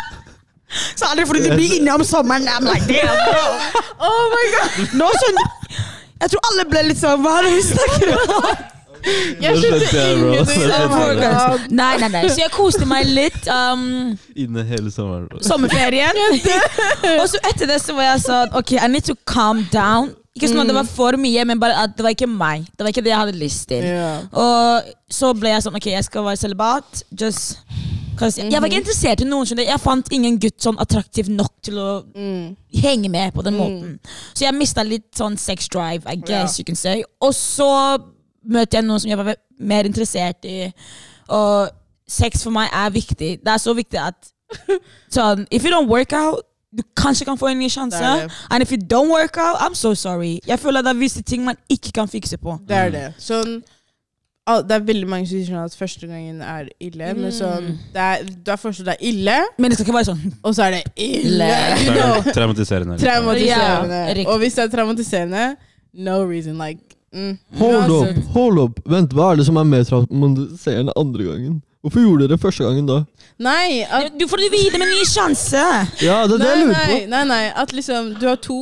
[0.95, 2.45] Så aldri fordi du blir inne om sommeren.
[2.47, 3.47] I'm like, damn, bro.
[4.07, 4.93] Oh my god.
[5.01, 5.49] Nå skjønner
[6.21, 8.61] Jeg tror alle ble litt sånn Hva er det hun snakker om?
[9.41, 10.65] Jeg skjønte ingenting.
[10.69, 11.67] Nå Oh god.
[11.71, 12.23] Nei, nei, nei.
[12.29, 13.47] Så jeg koste meg litt.
[13.51, 15.27] Um, Inne hele sommeren.
[15.45, 16.17] sommerferien.
[17.21, 20.13] og så etter det så var jeg sånn Ok, I need to calm down.
[20.37, 22.63] Ikke sånn at det var for mye, men bare at det var ikke meg.
[22.77, 23.83] Det var ikke det jeg hadde lyst til.
[23.83, 24.21] Yeah.
[24.31, 27.01] Og så ble jeg sånn Ok, jeg skal være celibat.
[27.19, 27.57] Just
[28.19, 29.47] cause Jeg var ikke interessert i noen.
[29.49, 29.67] skjønner.
[29.67, 32.55] Jeg fant ingen gutt sånn attraktiv nok til å Mm.
[32.79, 33.99] henge med på den måten.
[34.33, 37.03] Så jeg mista litt sånn sex drive, I guess you can say.
[37.21, 37.67] Og så
[38.45, 40.71] møter jeg noen som jeg var mer interessert i.
[41.30, 41.69] Og
[42.08, 43.38] sex for meg er viktig.
[43.43, 44.32] Det er så viktig at
[45.15, 47.99] sånn If you don't work out, du kanskje kan få en ny sjanse.
[47.99, 48.39] Det det.
[48.49, 50.39] And if you don't work out, I'm so sorry.
[50.47, 52.58] Jeg føler at det er visse ting man ikke kan fikse på.
[52.67, 53.06] Det er det.
[53.19, 53.62] Sånn
[54.51, 57.75] Det er veldig mange som sier sånn at første gangen er ille, men sånn Mm.
[57.93, 60.34] det er, det er forstått det er ille, Men det skal ikke være sånn.
[60.43, 61.45] og så er det ille.
[61.45, 61.51] Ille.
[61.86, 62.15] You know.
[62.25, 62.97] er Traumatiserende.
[62.97, 63.06] liksom.
[63.08, 63.99] Traumatiserende.
[64.17, 65.45] Ja, og hvis det er traumatiserende,
[65.93, 66.58] no reason.
[66.58, 68.80] Like mm, Hold opp, hold opp.
[68.86, 71.62] Vent, hva er det som er mer traumatiserende andre gangen?
[71.82, 73.00] Hvorfor gjorde dere det første gangen da?
[73.41, 75.63] Nei, at, Du får du videre med en ny sjanse.
[76.06, 76.93] Ja, det er det nei, jeg lurer på.
[76.93, 77.24] nei, nei.
[77.32, 78.58] nei, At liksom du har to,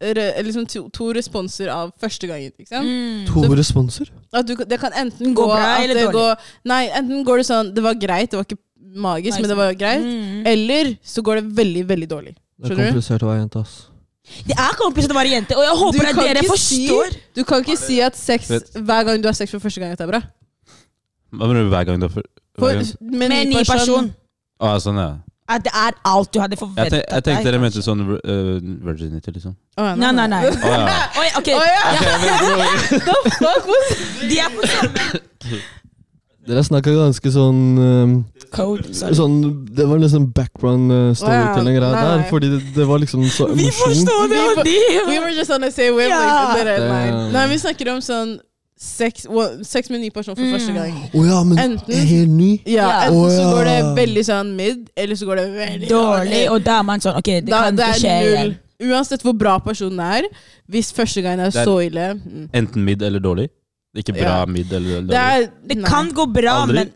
[0.00, 2.52] liksom to, to responser av første gangen.
[2.58, 2.88] Ikke sant?
[2.88, 3.26] Mm.
[3.28, 4.10] To Så- responser?
[4.32, 6.14] At du, det kan enten gå, gå bra at eller det dårlig?
[6.14, 8.58] går, Nei, enten går det sånn Det var greit, det var ikke
[8.96, 10.02] magisk, men det var greit.
[10.02, 10.46] Mm.
[10.46, 12.34] Eller så går det veldig, veldig dårlig.
[12.34, 12.90] Det er Skjønner du?
[12.94, 13.76] komplisert å være jente, ass.
[14.24, 17.12] Det er komplisert å være jente, og jeg håper at dere forstår.
[17.12, 17.20] si-.
[17.36, 20.00] Du kan ikke si at sex hver gang du har sex for første gang, at
[20.00, 20.22] det er bra.
[21.34, 22.86] Hva mener du hver gang du har For, gang?
[23.00, 24.10] med, en ny person.
[24.62, 25.10] Å, sånn, ja.
[25.44, 28.16] At det er alt du hadde forventet tenk, jeg tenkte dere mente sånn uh,
[28.86, 29.52] virginity, liksom.
[29.76, 30.40] Oh, ja, Nei, nei, nei.
[30.48, 30.86] Ja.
[31.20, 31.58] Oi, ok, ja.
[34.30, 35.60] De er på samme
[36.44, 38.14] Dere snakka ganske sånn ehm,
[38.52, 38.90] code.
[38.94, 39.14] Sorry.
[39.16, 39.36] Sånn,
[39.74, 41.52] Det var liksom background uh, story Å, ja.
[41.56, 42.24] til den greia Nei, der.
[42.28, 43.56] Fordi det, det var liksom så emosjon.
[43.62, 46.66] Vi forstår det, og We were just on the same wavelength.
[46.66, 47.32] Yeah.
[47.32, 47.46] Nei.
[47.54, 48.36] Vi snakker om sånn
[48.84, 50.52] sex, well, sex med en ny person for Mm.
[50.52, 50.96] første gang.
[51.14, 52.50] Oh ja, men Enten- helt ny?
[52.66, 53.38] Ja, enten Enten ja.
[53.38, 56.82] så går det veldig sånn mid, eller så går det veldig dårlig, og da er
[56.82, 58.54] man sånn Ok, det Da, kan det ikke skje igjen.
[58.90, 60.26] Uansett hvor bra personen er,
[60.68, 62.48] hvis første gangen er Det er- så ille mm.
[62.52, 63.48] Enten mid eller dårlig.
[63.94, 64.44] Ikke bra, Ja.
[64.46, 65.10] middel eller dårlig.
[65.10, 66.74] Det er Det kan gå bra, Aldri.
[66.74, 66.92] men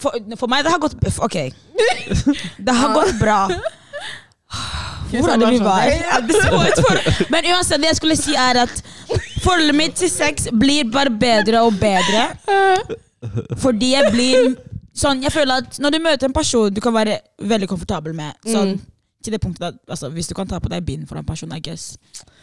[0.00, 1.36] for, for meg, det har gått Ok.
[2.66, 3.48] Det har gått bra.
[5.10, 5.82] Hvor er det vi var?
[6.16, 8.82] At det så ut for- Men uansett, det jeg skulle si er at
[9.42, 12.28] forholdet mitt til sex blir bare bedre og bedre.
[13.60, 14.56] Fordi jeg blir
[14.96, 18.32] sånn Jeg føler at når du møter en person du kan være veldig komfortabel med
[18.46, 18.80] Sånn Mm.
[19.22, 21.52] til det punktet at altså, Hvis du kan ta på deg bind for en person,
[21.52, 21.96] I guess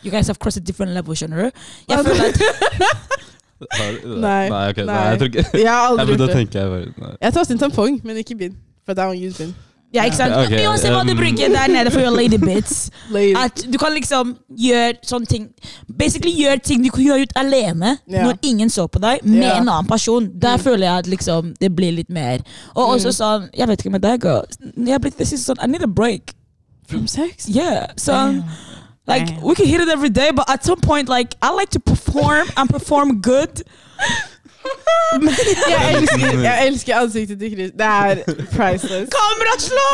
[0.04, 1.52] You guys have crossed a different level, skjønner du?
[1.90, 2.38] Jeg føler at
[3.60, 5.04] Nei, Nei, ok, nei, nei.
[5.10, 6.36] jeg tror ikke Jeg har aldri gjort det.
[6.36, 7.16] tenker jeg bare nei.
[7.22, 8.56] Jeg tar sin tampong, men ikke bind.
[8.86, 9.54] For I don't use bind.
[9.96, 10.34] Ja, ikke sant?
[10.36, 13.34] Ok, Uansett hva du um, bruker der nede for your lady bits Lady.
[13.40, 15.46] At du kan liksom gjøre sånne ting
[15.88, 18.26] Basically gjøre ting du kan gjøre ut alene Ja.
[18.28, 19.56] når ingen så på deg, med Ja.
[19.62, 20.28] en annen person.
[20.40, 20.64] Der Mm.
[20.64, 22.40] føler jeg at liksom det blir litt mer.
[22.76, 23.18] Og også Mm.
[23.22, 24.46] sånn Jeg vet ikke med deg, girl.
[24.76, 26.34] Jeg har blitt det siste sånn I need a break.
[26.88, 27.48] From sex?
[27.50, 27.88] Yeah.
[27.96, 28.44] Sånn
[29.08, 29.42] Like Damn.
[29.44, 32.48] we can hit it every day, but at some point, like I like to perform
[32.58, 33.64] and perform good.
[35.70, 37.72] Jeg elsker, jeg elsker ansiktet til Chris.
[37.72, 38.16] Det er
[38.52, 39.10] priceless.
[39.16, 39.86] Kamera slå!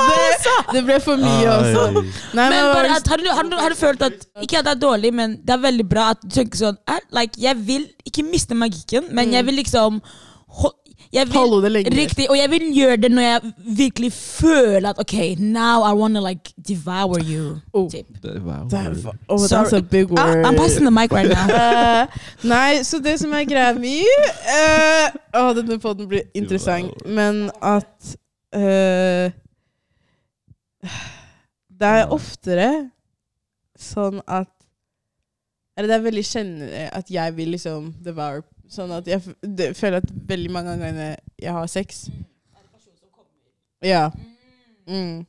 [0.73, 1.83] Det ble for mye også.
[1.83, 1.93] Ai.
[1.93, 4.57] Nei, Men men bare hva- at, har, du, har, du, har du følt at Ikke
[4.63, 6.79] at det er dårlig, men det er veldig bra at du tenker sånn
[7.13, 10.01] like, Jeg vil ikke miste magikken, men jeg vil liksom
[10.61, 10.73] ho-
[11.13, 11.95] jeg vil, det lenger.
[12.01, 16.19] Riktig, og jeg vil gjøre det når jeg virkelig føler at OK, now I wanna
[16.29, 17.59] like devour you.
[17.73, 17.89] Oh.
[17.89, 19.13] Devour.
[19.29, 19.79] Oh, that's Sorry.
[19.79, 20.45] a big Ah, word.
[20.45, 21.45] I'm passing the mic right now.
[21.53, 22.07] uh,
[22.53, 26.91] nei, så det som er greia mi uh, Å, denne podden blir interessant.
[27.05, 28.15] Men at
[28.55, 29.29] uh,
[31.73, 32.69] Det er oftere
[33.79, 34.49] sånn at
[35.77, 39.97] Eller det er veldig kjennende at jeg vil liksom devour Sånn at jeg det, føler
[40.01, 44.09] at veldig mange ganger jeg har sex Er det personen Ja.
[44.87, 45.25] Mm.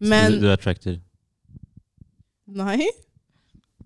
[0.00, 1.00] Men du, du er attracted.
[2.46, 2.88] Nei.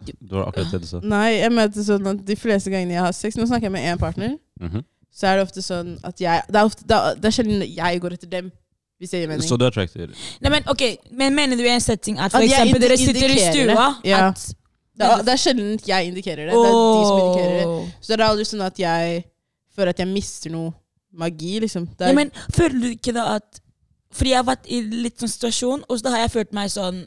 [0.09, 1.01] Det var akkurat det du sa.
[1.03, 3.87] Nei, jeg mente sånn at de fleste gangene jeg har sex Nå snakker jeg med
[3.93, 4.37] én partner.
[4.61, 4.85] Mhm.
[5.19, 7.63] så er det ofte sånn at jeg Det er, ofte, det er, det er sjelden
[7.67, 8.51] jeg går etter dem,
[9.01, 9.47] hvis jeg gir mening.
[9.49, 10.13] Så du er attracted?
[10.43, 13.27] Nei, men ok, men Mener du i en setting at for At eksempel dere sitter
[13.29, 13.49] i det.
[13.55, 14.29] stua Ja.
[14.29, 14.45] at
[14.99, 16.57] det, er, det er sjelden jeg indikerer det.
[16.59, 17.67] Det er de som indikerer det.
[18.01, 19.21] Så det er aldri sånn at jeg
[19.79, 20.73] føler at jeg mister noe
[21.19, 21.87] magi, liksom.
[21.97, 23.63] Det Ja, er, men føler du ikke da at
[24.13, 26.71] Fordi jeg har vært i litt sånn situasjon, og så da har jeg følt meg
[26.73, 26.99] sånn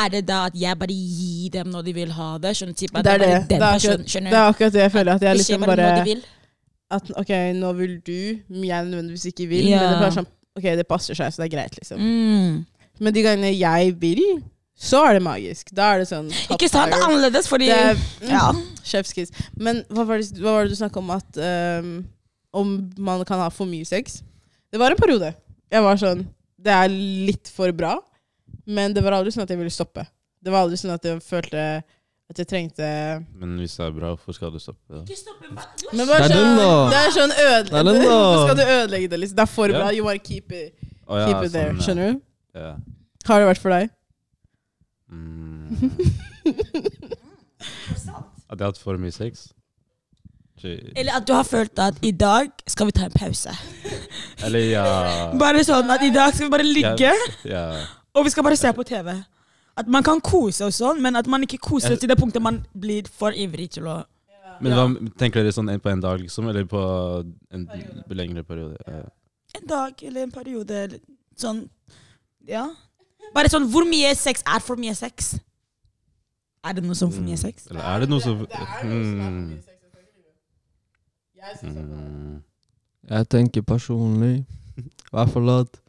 [0.00, 2.54] Er det da at jeg bare gir dem når de vil ha det?
[2.58, 2.78] Skjønner?
[2.78, 3.32] Typ, det er det.
[3.48, 5.12] Det er, akkurat, det er akkurat det jeg føler.
[5.14, 5.90] At jeg liksom bare.
[6.94, 9.68] At ok, nå vil du, men jeg nødvendigvis ikke vil.
[9.70, 9.78] Ja.
[9.80, 11.98] Men det er bare sånn Ok, det passer seg, så det er greit, liksom.
[11.98, 12.58] Mm.
[13.02, 14.20] Men de gangene jeg vil,
[14.74, 15.70] så er det magisk.
[15.74, 16.90] Da er det sånn top Ikke sant?
[16.90, 17.08] Det er fire.
[17.08, 18.48] annerledes, fordi Det er, Ja.
[18.90, 19.30] Chefskiss.
[19.56, 21.92] Men hva var det, hva var det du snakka om at um,
[22.52, 24.20] Om man kan ha for mye sex?
[24.72, 25.32] Det var en periode.
[25.70, 26.26] Jeg var sånn
[26.60, 27.96] Det er litt for bra,
[28.66, 30.04] men det var aldri sånn at jeg ville stoppe.
[30.42, 31.64] Det var aldri sånn at jeg følte
[32.30, 32.86] at jeg trengte
[33.36, 34.88] Men hvis det er bra, hvorfor skal du stoppe?
[34.88, 35.02] da?
[35.92, 36.56] Men bare sånn.
[36.90, 37.68] Det er sånn øde...
[37.68, 38.14] Det den, da.
[38.14, 39.18] Hvorfor skal du ødelegge det?
[39.22, 39.36] liksom?
[39.36, 39.90] Det er for bra.
[39.92, 40.72] You wanna keep it,
[41.04, 41.74] keep it there.
[41.74, 41.82] sånn.
[41.84, 42.22] Skjønner du?
[43.28, 43.92] Har det vært for deg?
[45.14, 45.90] Mm.
[48.50, 49.48] At jeg har hatt for mye sex?
[50.60, 50.92] Jeez.
[50.96, 53.50] Eller at du har følt at i dag skal vi ta en pause.
[54.46, 54.84] Eller ja
[55.42, 57.10] Bare sånn at i dag skal vi bare ligge.
[57.48, 57.64] Ja.
[58.14, 59.10] Og vi skal bare se på TV.
[59.76, 62.42] At man kan kose og sånn, men at man ikke koser Jeg- til det punktet
[62.44, 64.04] man blir for ivrig til å
[64.62, 64.84] Men hva
[65.18, 66.46] tenker dere sånn en på en dag, liksom?
[66.48, 66.78] Eller på
[67.50, 67.64] en
[68.14, 68.76] lengre periode?
[68.86, 69.02] Eh,
[69.58, 71.00] En dag eller en periode eller
[71.36, 71.68] sånn
[72.46, 72.68] Ja.
[73.34, 75.34] Bare sånn Hvor mye sex er for mye sex?
[76.64, 77.66] Er det noe som for mye sex?
[77.70, 79.70] Eller er det noe som Det er noe som er for mye sex.
[81.44, 81.84] Jeg synes det.
[81.84, 82.36] Mm.
[83.10, 84.34] Jeg tenker personlig
[84.78, 85.80] i hvert fall at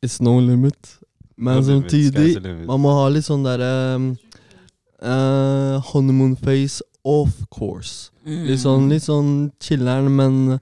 [0.00, 0.98] It's no limit.
[1.36, 2.66] Men No limit, samtidig sky's the limit.
[2.66, 4.06] Man må ha litt sånn derre um,
[5.02, 8.12] eh, honeymoon face off course.
[8.24, 10.60] Litt sånn, litt sånn chiller'n, men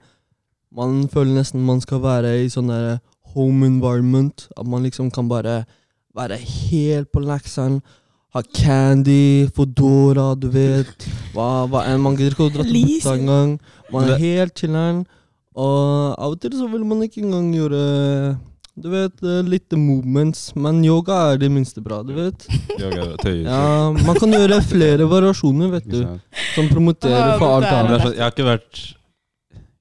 [0.75, 2.97] man føler nesten man skal være i sånn derre
[3.35, 4.47] home environment.
[4.57, 5.63] At man liksom kan bare
[6.15, 7.79] være helt på lekseren.
[8.35, 11.07] Ha candy, Foodora, du vet.
[11.33, 12.01] Hva, hva enn.
[12.03, 13.55] Man gidder ikke å dra til bukta engang.
[13.93, 15.01] Man er helt chiller'n.
[15.59, 17.81] Og av og til så vil man ikke engang gjøre
[18.79, 22.45] du vet, eh, litt movements, men yoga er det minste bra, du vet.
[22.79, 23.41] Yoga, seg.
[23.43, 25.99] Ja, Man kan gjøre flere variasjoner, vet du,
[26.53, 28.05] som promoterer for alt annet.
[28.13, 28.79] jeg har ikke vært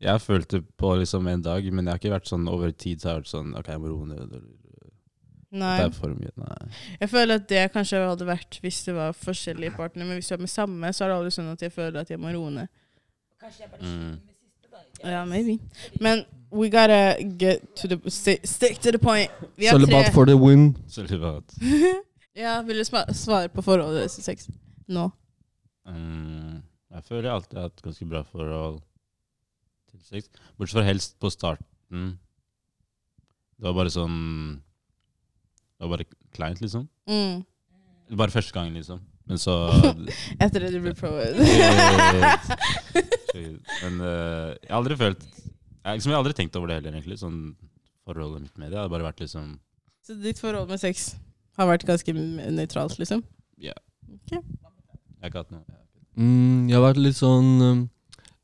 [0.01, 3.01] Jeg følte på liksom en dag, men jeg har ikke vært sånn over tid.
[3.03, 4.21] Så har jeg vært sånn OK, jeg må roe ned.
[4.29, 4.43] eller,
[5.51, 5.77] Nei.
[5.81, 6.31] Det er for mye.
[6.37, 6.71] Nei.
[7.01, 10.35] Jeg føler at det kanskje hadde vært hvis det var forskjellige partnere, men hvis du
[10.37, 12.51] er med samme, så er det aldri sånn at jeg føler at jeg må roe
[12.53, 12.69] ned.
[13.81, 14.19] Mm.
[15.05, 15.59] Ja, maybe.
[16.01, 19.31] Men we gotta get to the sti- stick to the point.
[19.57, 20.77] Vi har Celibat tre for the win.
[20.89, 21.45] Celibat.
[22.39, 24.45] Ja, vil du sma- svare på forholdet deres til sex
[24.87, 25.09] nå?
[25.91, 26.61] Mm,
[26.95, 28.77] jeg føler jeg alltid har hatt ganske bra forhold
[30.07, 30.31] sex.
[30.59, 32.17] Bortsett fra helst på starten.
[33.59, 34.17] Det var bare sånn
[35.79, 36.89] Det var bare kleint, liksom.
[37.11, 37.45] Mm.
[38.19, 39.01] Bare første gangen, liksom.
[39.29, 39.55] Men så
[40.43, 41.41] Etter det du ble prøvd.
[43.39, 46.97] Men uh, jeg har aldri følt jeg, liksom, jeg har aldri tenkt over det heller,
[46.99, 47.17] egentlig.
[47.21, 47.57] Sånn
[48.09, 48.81] forholdet mitt med det.
[48.81, 49.55] Har bare vært liksom
[50.05, 51.15] Så ditt forhold med sex
[51.59, 53.25] har vært ganske nøytralt, liksom?
[53.59, 53.75] Jeg
[55.23, 55.65] har ikke hatt noe.
[56.19, 57.49] Mm, jeg har vært litt sånn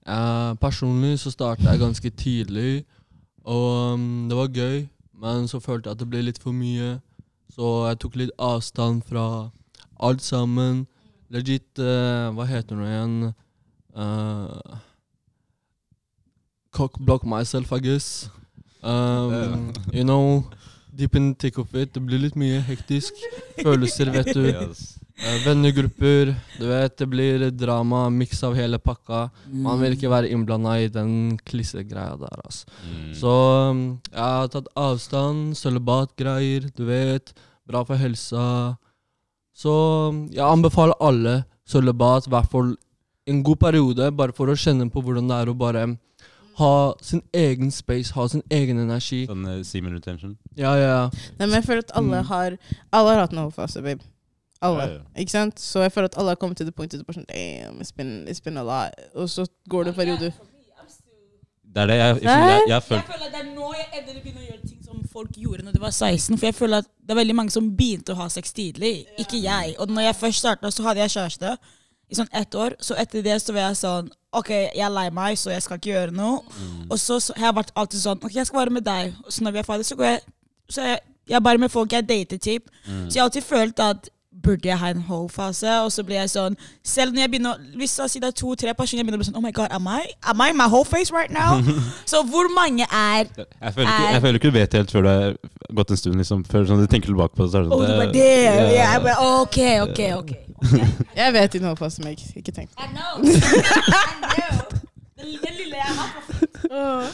[0.09, 2.85] eh, Personlig så startet jeg ganske tidlig,
[3.45, 4.87] og um, det var gøy.
[5.14, 6.99] Men så følte jeg at det ble litt for mye,
[7.55, 9.51] så jeg tok litt avstand fra
[10.03, 10.87] alt sammen.
[11.31, 13.33] Legit uh, Hva heter det igjen?
[13.95, 14.79] Uh,
[16.75, 18.29] cock block myself, I guess.
[18.83, 20.45] Um, you know,
[20.96, 21.92] deep in the thick it.
[21.94, 23.14] Det blir litt mye hektisk.
[23.64, 24.44] Følelser, vet du.
[24.48, 24.98] Yes.
[25.14, 29.28] Eh, vennegrupper, du vet, det blir drama, miks av hele pakka.
[29.46, 32.66] Man vil ikke være innblanda i den klissegreia der, altså.
[32.83, 33.12] Mm.
[33.14, 33.35] Så
[33.70, 37.30] um, jeg har tatt avstand, sølibatgreier, du vet.
[37.64, 38.46] Bra for helsa.
[39.54, 39.74] Så
[40.11, 42.74] um, jeg anbefaler alle sølibat, i hvert fall
[43.30, 45.87] en god periode, bare for å kjenne på hvordan det er å bare
[46.59, 49.25] ha sin egen space, ha sin egen energi.
[49.31, 50.37] Sånn uh, semen retention.
[50.57, 50.97] Ja, ja.
[51.38, 52.29] Nei, men jeg føler at alle Mm.
[52.31, 52.57] har
[52.93, 54.01] Alle har hatt en hovedfase, babe.
[54.62, 54.83] Alle.
[54.83, 55.01] Ja, ja.
[55.21, 55.61] Ikke sant?
[55.61, 57.93] Så jeg føler at alle har kommet til det punktet det bare sånn Damn, it's
[57.93, 58.95] been, it's been a lot.
[59.14, 60.33] Og så går det en periode.
[61.75, 64.21] Det er det jeg, jeg, jeg, jeg Jeg føler at det er nå jeg endelig
[64.23, 66.38] begynner å gjøre ting som folk gjorde når de var 16.
[66.38, 68.93] For jeg føler at det er veldig mange som begynte å ha sex tidlig.
[69.19, 69.75] Ikke jeg.
[69.83, 71.57] Og når jeg først starta, så hadde jeg kjæreste
[72.14, 72.77] i sånn ett år.
[72.81, 75.79] Så etter det så var jeg sånn OK, jeg er lei meg, så jeg skal
[75.79, 76.40] ikke gjøre noe.
[76.42, 76.87] mm.
[76.88, 79.12] Og så, så har jeg vært alltid sånn OK, jeg skal være med deg.
[79.24, 80.24] Og så når vi er ferdige, så går jeg
[80.72, 82.70] Så jeg, jeg er bare med folk jeg dater, typ.
[82.87, 83.05] Mm.
[83.05, 84.09] Så jeg har alltid følt at
[84.44, 85.72] burde jeg ha en ho-fase?
[85.85, 86.54] Og så blir jeg sånn
[86.87, 89.28] Selv når jeg begynner Hvis jeg sier det er to-tre personer, jeg begynner å bli
[89.30, 91.59] sånn Oh my god, am I, am I my whole face right now?
[92.11, 95.11] så hvor mange er Jeg føler, ikke, jeg føler ikke du vet helt før du
[95.14, 95.37] har
[95.80, 96.16] gått en stund.
[96.20, 97.50] liksom Før sånn, du tenker tilbake på det.
[97.52, 98.28] Så er det sånn, det var det- det!
[98.44, 100.33] Yeah, Ja, jeg bare, ok, ok, ok.
[101.20, 103.20] Jeg vet din hovedfase, men jeg ikke, ikke tenkt I know.
[104.35, 104.78] I know.
[105.18, 106.22] Den, lille jeg har på
[106.74, 107.04] Oh.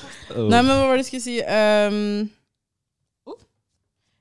[0.49, 1.41] Nei, men hva var det jeg skulle si?
[1.43, 2.31] Um,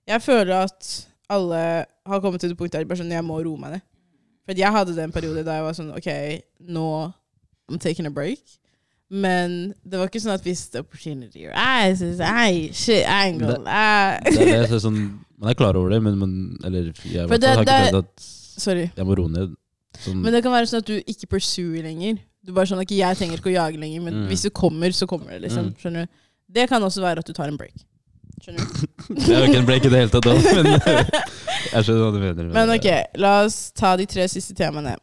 [0.09, 0.87] jeg føler at
[1.29, 3.81] alle har kommet til det punktet der sånn Jeg må roe meg ned.
[4.45, 6.09] For jeg hadde det en periode da jeg var sånn OK,
[6.73, 6.85] nå
[7.69, 8.39] I'm taking a break.
[9.09, 13.57] Men det var ikke sånn at hvis the opportunity I, I, shit, I ain't gonna
[13.65, 14.19] lie.
[14.25, 14.99] Det er det, så sånn,
[15.39, 18.27] man er klar over det, men man Eller jeg det- har ikke tenkt at
[18.59, 18.89] Sorry.
[18.95, 19.55] jeg må roe ned.
[19.99, 22.19] Sånn, Men det kan være sånn at du ikke pursuer lenger.
[22.45, 24.27] Du bare sånn, ok, Jeg trenger ikke å jage lenger, men Mm.
[24.29, 25.41] hvis du kommer, så kommer det.
[25.49, 25.75] liksom, Mm.
[25.79, 26.11] skjønner du?
[26.51, 27.73] Det kan også være at du tar en break.
[28.39, 28.87] Skjønner du?
[29.53, 30.71] det ble ikke det hele tatt, da, men
[31.73, 32.49] jeg skjønner hva du mener.
[32.55, 34.95] Men ok, la oss ta de tre siste temaene.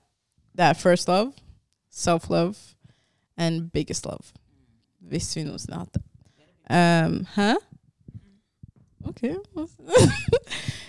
[0.56, 1.32] Det er first love,
[1.92, 2.56] self-love
[3.36, 4.32] and biggest love.
[5.06, 6.04] Hvis vi noensinne har hatt det.
[6.66, 7.52] Um, hæ?
[9.06, 9.22] Ok.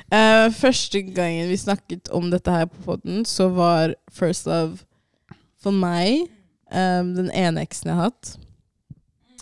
[0.07, 4.77] Eh, første gangen vi snakket om dette her på podden, så var first love
[5.59, 6.29] for meg
[6.71, 8.37] um, den ene eksen jeg har hatt.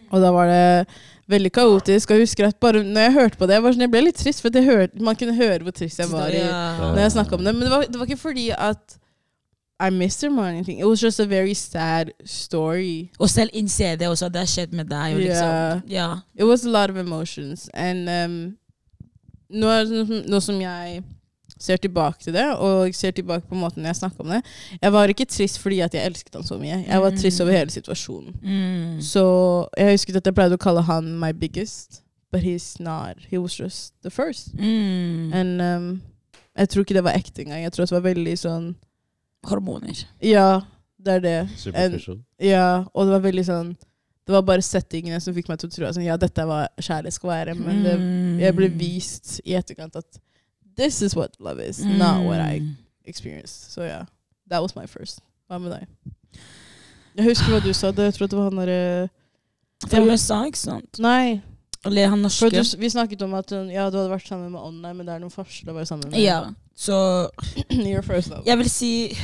[0.10, 0.88] Og da var det
[1.30, 2.10] veldig kaotisk.
[2.12, 4.04] Og jeg husker at bare når jeg hørte på det, jeg, var sånn, jeg ble
[4.08, 7.40] litt trist, for hørte, man kunne høre hvor trist jeg var i, når jeg snakket
[7.40, 7.56] om det.
[7.56, 8.98] Men det var, det var ikke fordi at
[9.80, 10.80] I missed him or anything.
[10.80, 13.10] It was just a very sad story.
[13.20, 15.18] Og selv innse det også, at det har skjedd med deg.
[15.18, 15.82] Liksom, Yeah.
[15.90, 16.18] yeah.
[16.36, 17.70] It was a lot of emotions.
[17.74, 18.58] And um,
[19.50, 21.04] nå, sånn- nå som jeg
[21.58, 24.42] ser tilbake til det, og ser tilbake på måten jeg snakka om det
[24.82, 26.82] Jeg var ikke trist fordi at jeg elsket han så mye.
[26.88, 28.34] Jeg var trist over hele situasjonen.
[28.44, 29.02] Mm.
[29.02, 29.24] Så
[29.78, 32.02] jeg husket at jeg pleide å kalle han my biggest,
[32.32, 33.16] but he's not.
[33.30, 34.52] He was just the first.
[34.60, 35.32] Mm.
[35.34, 36.02] And um,
[36.58, 37.64] jeg tror ikke det var ekte engang.
[37.64, 38.76] Jeg tror det var veldig sånn
[39.46, 40.06] Hormoner.
[40.26, 40.62] Ja,
[41.06, 41.50] det er det.
[41.62, 42.20] Superficial.
[42.42, 43.76] Ja, og det var veldig sånn
[44.26, 46.48] Det var bare settingene som fikk meg til å tro at sånn, ja, dette er
[46.50, 47.54] hva kjærlighet skal være.
[47.60, 48.40] Men det, Mm.
[48.42, 50.18] jeg ble vist i etterkant at
[50.78, 52.76] this is what love is, not what I Mm.
[53.06, 53.72] experienced.
[53.72, 54.06] Så ja,
[54.50, 55.20] that was my first.
[55.50, 55.88] Hva med deg?
[57.16, 57.92] Jeg husker hva du sa.
[57.92, 59.10] Det, jeg tror det var han derre
[59.88, 61.00] Fra USA, ikke sant?
[61.00, 61.42] Nei,
[61.86, 62.50] Eller han norske.
[62.50, 65.20] du, vi snakket om at ja, du hadde vært sammen med online, men det er
[65.20, 66.40] noen forskjell å være sammen med Ja,
[66.76, 67.30] så
[67.70, 68.42] your first love.
[68.46, 69.18] jeg vil si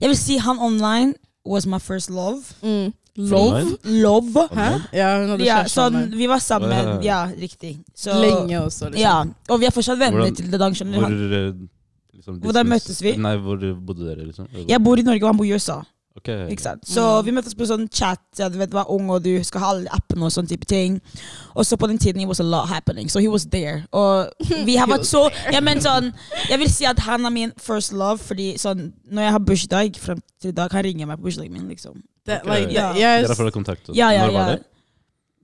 [0.00, 1.14] Jeg vil si han online
[1.46, 2.42] was my first love.
[2.62, 2.92] Mm.
[3.18, 3.76] Online?
[3.84, 4.48] Love.
[4.54, 4.68] Hæ?
[4.92, 6.70] Ja, hun hadde Ja, kjæreste sånn, vi var sammen.
[6.70, 7.00] Ja.
[7.02, 7.78] Ja, riktig.
[7.94, 9.00] Så, Lenge også, liksom.
[9.00, 10.72] Ja, og vi er fortsatt venner Hvordan- til det dag.
[10.72, 11.00] skjønner du.
[11.00, 11.52] Hvor, eh,
[12.14, 13.16] liksom, Hvordan distance- møttes vi?
[13.16, 13.56] Nei, hvor
[13.86, 14.46] bodde dere, liksom?
[14.68, 15.82] Jeg bor i Norge, og han bor i USA.
[16.18, 16.28] Ok.
[16.50, 16.82] Ikke sant?
[16.90, 18.20] Så vi møttes på sånn chat.
[18.36, 20.98] Ja, du vet, var ung, og du skal ha alle appene og sånn type ting.
[21.54, 23.84] Og så på den tiden it was a lot happening, so he was there.
[23.96, 24.28] Og
[24.68, 26.10] vi har vært så ja, men sånn,
[26.50, 30.00] Jeg vil si at han er min first love, fordi sånn, når jeg har bursdag
[30.02, 31.68] frem til i dag, han ringer meg på bursdagen min.
[31.70, 32.02] liksom.
[32.26, 33.24] Like, yes.
[33.26, 33.88] Dere får kontakt?
[33.96, 34.58] Ja, ja, Når var det?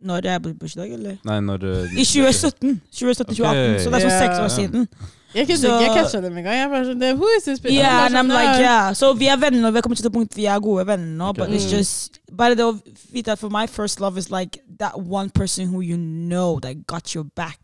[0.06, 1.14] Når jeg ble bursdag, eller?
[1.24, 1.70] Nei, når du...
[1.96, 2.80] I 2017.
[2.92, 4.88] 2017-2018, så det er sånn seks år siden.
[5.34, 6.54] Jeg kunne Så- ikke catcha dem engang.
[6.56, 7.70] Jeg var sånn, det- er?
[7.72, 8.92] Yeah, and I'm like, yeah.
[8.94, 9.70] Så vi er venner nå.
[9.70, 11.28] Vi har kommet til et punkt vi er gode venner nå.
[11.30, 11.44] Okay.
[11.46, 11.70] But it's Mm.
[11.78, 12.80] just Bare det å
[13.12, 16.86] vite at for my first love is like that one person who you know that
[16.86, 17.58] got your back.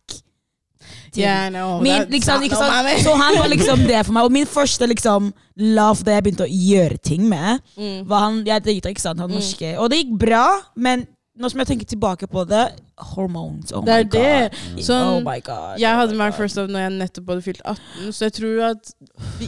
[1.15, 1.51] Yeah.
[1.83, 2.99] Min, liksom, no money.
[3.03, 4.23] Så han var liksom det for meg.
[4.25, 8.07] Og min første liksom love da jeg begynte å gjøre ting med, Mm.
[8.09, 9.21] var han jeg data, ikke sant?
[9.21, 9.35] Han Mm.
[9.37, 9.79] norske.
[9.79, 10.47] Og det gikk bra,
[10.77, 11.07] men
[11.39, 12.73] nå som jeg tenker tilbake på det
[13.15, 13.73] Hormones.
[13.73, 14.51] Oh Det er my det.
[14.51, 14.85] god.
[14.87, 15.81] Sånn, oh my god.
[15.83, 16.39] Jeg oh hadde my my God.
[16.39, 18.95] first love når jeg nettopp hadde fylt 18, så jeg tror at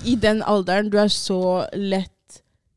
[0.05, 1.41] i den alderen du er så
[1.75, 2.11] lett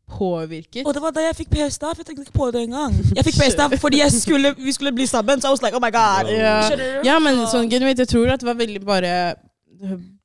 [0.08, 0.86] påvirket.
[0.88, 1.98] Og det var da jeg fikk p-staff.
[2.00, 2.94] Jeg tenkte ikke på det engang.
[3.16, 5.42] Jeg fikk p-staff fordi jeg skulle, vi skulle bli sammen.
[5.42, 6.32] Så I was like, oh my god.
[6.32, 7.04] Yeah.
[7.06, 9.12] Ja, men sånn genuint, jeg tror at det var veldig bare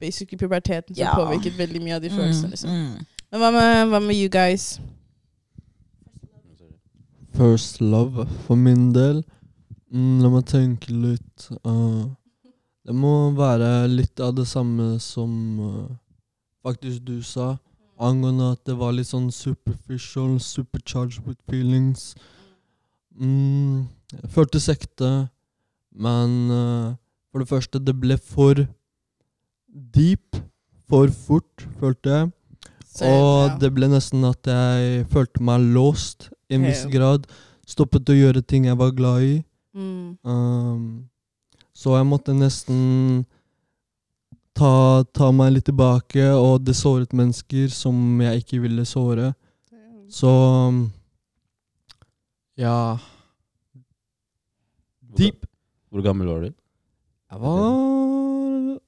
[0.00, 1.16] basically puberteten som yeah.
[1.18, 2.54] påvirket veldig mye av de følelsene.
[2.54, 2.70] liksom.
[2.70, 3.06] Mm.
[3.32, 4.78] Men hva med, hva med you guys?
[7.36, 9.22] First love for min del.
[9.92, 11.48] Mm, la meg tenke litt.
[11.68, 12.08] Uh,
[12.82, 15.90] det må være litt av det samme som uh,
[16.64, 17.56] faktisk du sa.
[18.02, 22.14] Angående at det var litt sånn superficial, supercharged with feelings.
[23.20, 23.84] Mm,
[24.16, 25.12] jeg følte sekte,
[25.92, 26.88] men uh,
[27.30, 28.64] for det første, det ble for
[29.68, 30.40] deep.
[30.92, 32.32] For fort, følte jeg.
[32.84, 33.54] Same, Og ja.
[33.60, 37.24] det ble nesten at jeg følte meg låst i en viss grad.
[37.68, 39.32] Stoppet å gjøre ting jeg var glad i.
[39.74, 40.16] Mm.
[40.22, 41.08] Um,
[41.72, 43.24] så jeg måtte nesten
[44.56, 49.32] ta, ta meg litt tilbake, og det såret mennesker som jeg ikke ville såre.
[50.12, 50.28] Så
[50.68, 50.84] um,
[52.60, 52.98] ja
[55.16, 55.46] Deep.
[55.92, 56.52] Hvor gammel var du?
[57.32, 58.78] Jeg var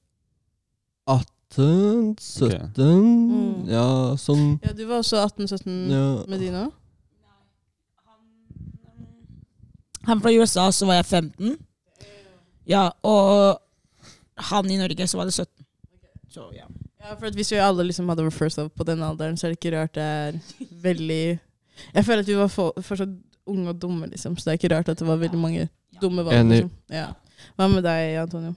[1.07, 3.65] 18, 17 Mm.
[3.69, 6.07] Ja, sånn Ja, du var også 18-17 ja.
[6.27, 6.65] med dine?
[10.05, 11.55] Han fra USA, så var jeg 15.
[12.69, 13.61] Ja, og
[14.49, 15.65] han i Norge, så var det 17.
[16.29, 16.65] Så ja.
[17.05, 19.47] Ja, for at Hvis vi alle liksom hadde vår first love på den alderen, så
[19.47, 20.37] er det ikke rart det er
[20.81, 21.39] veldig
[21.93, 23.13] Jeg føler at vi var fortsatt
[23.45, 25.67] unge og dumme, liksom, så det er ikke rart at det var veldig mange
[26.01, 26.47] dumme valg.
[26.49, 26.71] Liksom.
[26.89, 27.11] Ja.
[27.55, 28.55] Hva med deg, Antonio?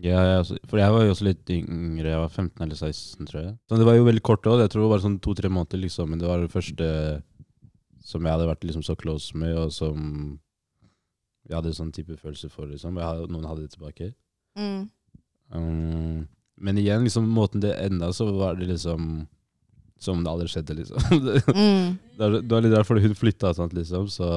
[0.00, 2.12] Ja, jeg for jeg var jo også litt yngre.
[2.12, 3.56] Jeg var 15 eller 16, tror jeg.
[3.68, 4.62] Så det var jo veldig kort òg.
[4.62, 6.08] Jeg tror det var sånn to-tre måneder, liksom.
[6.12, 6.86] Men det var det første
[8.10, 10.38] som jeg hadde vært liksom så close med, og som
[11.48, 12.66] jeg hadde sånn type følelse for.
[12.70, 12.98] liksom.
[12.98, 14.10] Jeg hadde, noen hadde det tilbake.
[14.58, 14.88] Mm.
[15.54, 16.28] Um,
[16.60, 19.26] men igjen, liksom måten det enda, så var det liksom
[20.00, 21.00] som om det aldri skjedde, liksom.
[21.26, 21.98] det, Mm.
[22.16, 24.28] det var- det var litt derfor hun flytta sant, liksom, så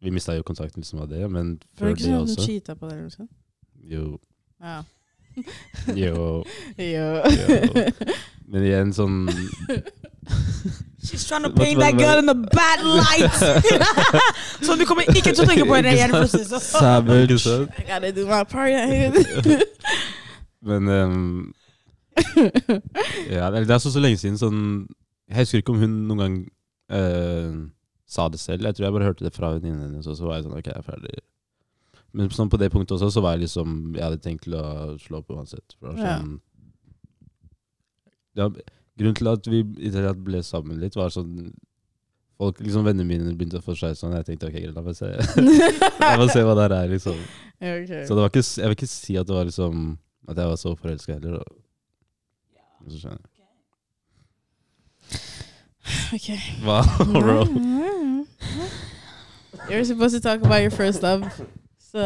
[0.00, 1.24] vi mista jo kontakten liksom av det.
[1.30, 3.28] Men Var før det ikke det sånn at du også cheata på deg, liksom?
[3.84, 4.04] Jo.
[4.60, 4.82] Ja.
[5.96, 6.44] jo.
[6.78, 7.06] Jo.
[7.34, 7.84] Jo.
[8.48, 9.24] Men igjen, sånn
[11.04, 13.34] She's trying to paint that girl in a bad light!
[14.64, 16.14] så du kommer ikke til å tenke på henne igjen.
[16.64, 17.36] Savage.
[17.44, 18.72] I gotta do my part.
[20.64, 21.54] Men um,
[23.28, 24.60] ja, det er- så, så lenge siden sånn
[25.28, 26.34] Jeg husker ikke om hun noen gang
[26.94, 27.52] uh,
[28.08, 28.64] sa det selv.
[28.64, 30.68] Jeg tror jeg bare hørte det fra venninnen hennes, og så var jeg sånn OK,
[30.72, 31.20] jeg er ferdig.
[32.14, 34.64] Men sånn på det punktet også, så var jeg liksom Jeg hadde tenkt til å
[35.02, 35.76] slå opp uansett.
[35.80, 36.38] For sånn,
[38.34, 38.44] Ja.
[38.44, 38.48] ja,
[38.98, 39.62] Grunnen til at vi
[40.24, 41.52] ble sammen litt, var sånn
[42.38, 44.14] Folk, liksom Vennene mine begynte å få seg sånn.
[44.18, 45.06] Jeg tenkte OK, greit, la meg se
[46.02, 47.18] La meg se hva det her er, liksom.
[47.64, 48.02] Okay.
[48.04, 49.84] Så det var ikke, jeg vil ikke si at det var liksom
[50.28, 51.38] At jeg var så forelska heller.
[51.38, 53.30] Og, Så skjønner jeg.
[56.16, 56.28] Ok.
[56.64, 56.80] Hva,
[57.14, 57.44] bro?
[59.70, 61.24] You're supposed to talk about your first love.
[61.78, 62.00] So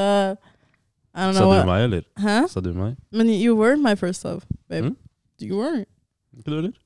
[1.14, 2.02] I don't Sa du meg, eller?
[2.20, 2.48] Hæ?
[2.48, 2.96] Sa du meg?
[3.10, 4.84] Men you weren't my first love, babe.
[4.84, 4.96] Mm?
[5.40, 5.88] You weren't.
[6.38, 6.76] Ikke du, heller?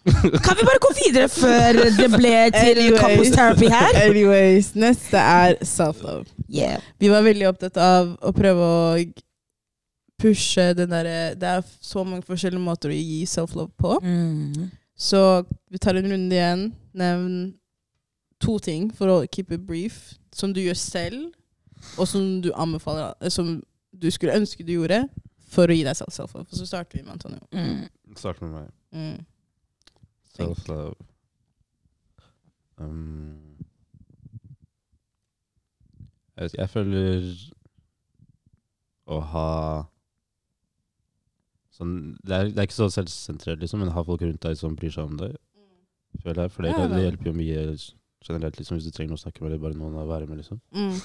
[0.44, 3.00] Kan vi bare gå videre før det ble til Anyways.
[3.00, 3.96] couples therapy her?
[4.06, 6.24] Anyways, neste er self-love.
[6.48, 6.80] Yeah.
[6.98, 9.04] Vi var veldig opptatt av å prøve å
[10.20, 13.96] pushe den derre Det er så mange forskjellige måter å gi self-love på.
[14.04, 14.70] Mm.
[15.00, 15.20] Så
[15.70, 16.66] vi tar en runde igjen.
[16.92, 17.54] Nevn
[18.40, 21.28] to ting for å keep it brief, som du gjør selv,
[21.96, 23.60] og som du anbefaler eh, Som
[23.92, 25.04] du skulle ønske du gjorde
[25.50, 26.48] for å gi deg selv self-love.
[26.54, 27.40] Så starter vi med Antonio.
[27.52, 27.88] Mm.
[28.16, 28.70] Start med meg.
[28.90, 29.26] Mm.
[30.34, 30.94] Self-love.
[32.80, 33.56] Um,
[36.36, 37.30] jeg, vet ikke, jeg føler
[39.10, 39.48] å ha
[41.76, 41.94] sånn,
[42.24, 44.94] det, er, det er ikke så selvsentrert, liksom, men ha folk rundt deg som bryr
[44.94, 45.36] seg om deg.
[46.24, 47.66] Føler jeg, For det, det hjelper jo mye
[48.26, 50.40] generelt, liksom, hvis du trenger noe å snakke med, eller bare noen å være med.
[50.42, 50.60] liksom.
[50.74, 50.96] Mm.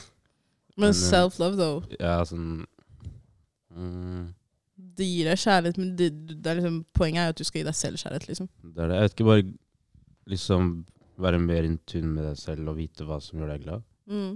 [0.75, 1.85] Men, Men eh, self-love, though.
[1.99, 2.65] Ja, sånn
[3.75, 4.25] mm,
[4.75, 6.09] Det gir deg kjærlighet, men det,
[6.43, 8.27] det er liksom, poenget er jo at du skal gi deg selv kjærlighet.
[8.27, 8.49] liksom.
[8.75, 8.95] Det er det.
[8.95, 9.45] Jeg vet ikke, bare
[10.27, 10.71] liksom
[11.17, 13.83] være mer in tune med deg selv og vite hva som gjør deg glad.
[14.05, 14.35] Mm.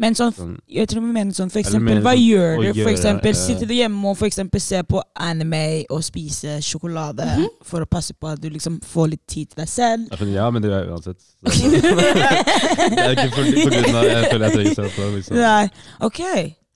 [0.00, 2.78] Men sånn, Sånn, jeg tror vi mener sånn, for eksempel, hva sånn gjør du?
[2.78, 7.48] For eksempel, sitter du hjemme og for eksempel ser på anime og spiser sjokolade Mhm.
[7.68, 10.08] for å passe på at du liksom får litt tid til deg selv?
[10.32, 11.20] Ja, men det gjør jeg uansett.
[12.96, 15.14] Det er ikke for, på grunn av Jeg føler jeg trenger self-love.
[15.18, 15.36] Liksom.
[15.36, 15.68] Nei,
[16.00, 16.20] ok.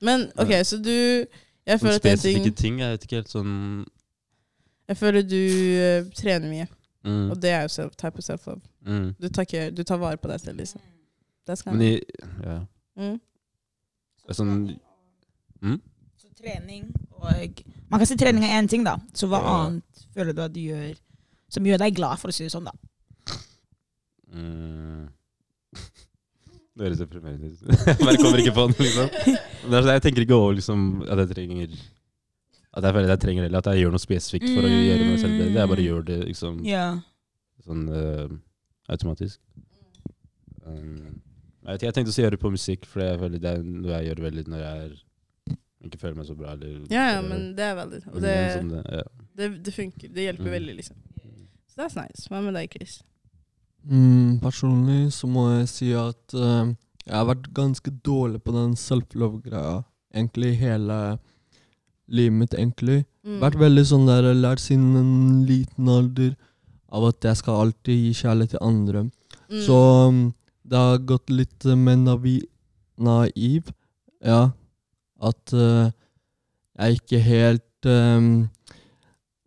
[0.02, 1.24] Men OK, så du
[1.66, 2.80] Jeg føler at en spesifikke ting ting.
[2.80, 3.54] Jeg vet ikke helt sånn
[4.88, 6.66] Jeg føler du uh, trener mye,
[7.04, 8.60] mm, og det er jo self, type of self-love.
[8.86, 9.14] mm.
[9.20, 10.80] Du, tar du tar vare på deg selv, liksom.
[11.46, 12.00] Det skal Men i
[12.44, 12.60] Ja.
[12.96, 13.20] mm.
[14.28, 14.78] Er sånn
[16.18, 18.96] Så trening og Man kan si trening er én ting, da.
[19.14, 19.66] Så hva Ja.
[19.66, 20.94] annet føler du at du gjør
[21.48, 22.72] som gjør deg glad, for å si det sånn, da?
[24.32, 25.08] mm,
[26.76, 27.60] Det høres deprimerende ut.
[27.64, 29.12] Jeg bare kommer ikke på den, liksom.
[29.24, 31.76] Det er sånn, jeg tenker ikke over liksom, at jeg trenger
[32.76, 35.22] At jeg føler jeg trenger eller at jeg gjør noe spesifikt for å gjøre meg
[35.22, 35.54] selv bedre.
[35.56, 36.98] Jeg bare gjør det liksom yeah.
[37.64, 38.34] sånn uh,
[38.92, 39.40] automatisk.
[40.66, 41.22] Um,
[41.66, 44.10] jeg, jeg tenkte å gjøre det på musikk, for jeg føler det er noe jeg
[44.10, 44.94] gjør veldig når jeg er,
[45.88, 46.52] ikke føler meg så bra.
[46.58, 49.08] Eller, Ja, ja, men det er veldig Og det, sånn det, ja.
[49.40, 50.12] det, det funker.
[50.12, 50.56] Det hjelper Mm.
[50.58, 51.00] veldig, liksom.
[51.72, 52.28] Så that's nice.
[52.28, 53.00] Hva med deg, Chris?
[53.86, 56.66] Mm, personlig så må jeg si at uh,
[57.06, 59.84] jeg har vært ganske dårlig på den self-love-greia.
[60.14, 61.18] Egentlig hele
[62.06, 63.04] livet mitt, egentlig.
[63.26, 63.38] Mm.
[63.42, 66.34] Vært veldig sånn der, lært siden en liten alder
[66.94, 69.04] av at jeg skal alltid gi kjærlighet til andre.
[69.46, 69.62] Mm.
[69.66, 69.78] Så
[70.08, 70.20] um,
[70.66, 72.40] det har gått litt uh, med navi
[72.96, 73.70] naiv,
[74.24, 74.48] ja.
[75.22, 75.92] At uh,
[76.80, 78.48] jeg ikke helt um,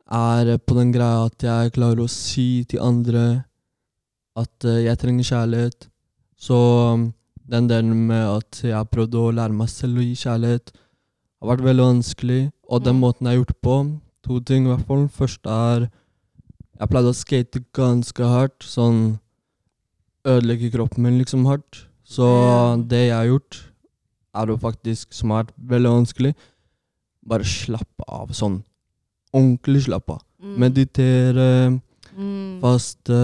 [0.09, 3.25] er på den greia at jeg klarer å si til andre
[4.39, 5.87] at uh, jeg trenger kjærlighet.
[6.39, 6.57] Så
[6.93, 7.07] um,
[7.49, 10.71] den delen med at jeg har prøvd å lære meg selv å gi kjærlighet,
[11.39, 12.41] har vært veldig vanskelig.
[12.69, 13.01] Og den Mm.
[13.01, 13.75] måten jeg har gjort på,
[14.23, 15.07] to ting i hvert fall.
[15.07, 15.89] Først er
[16.79, 18.63] jeg pleide å skate ganske hardt.
[18.63, 19.19] Sånn
[20.27, 21.85] ødelegge kroppen min liksom hardt.
[22.03, 22.25] Så
[22.89, 23.63] det jeg har gjort,
[24.35, 26.33] er jo faktisk vært veldig vanskelig.
[27.25, 28.63] Bare slappe av sånn.
[29.33, 30.23] Ordentlig slappe av.
[30.41, 30.55] Mm.
[30.63, 31.47] Meditere,
[32.19, 32.59] Mm.
[32.61, 33.19] faste.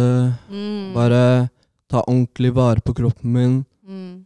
[0.50, 0.94] Mm.
[0.96, 1.50] Bare
[1.92, 3.58] ta ordentlig vare på kroppen min.
[3.86, 4.26] mm.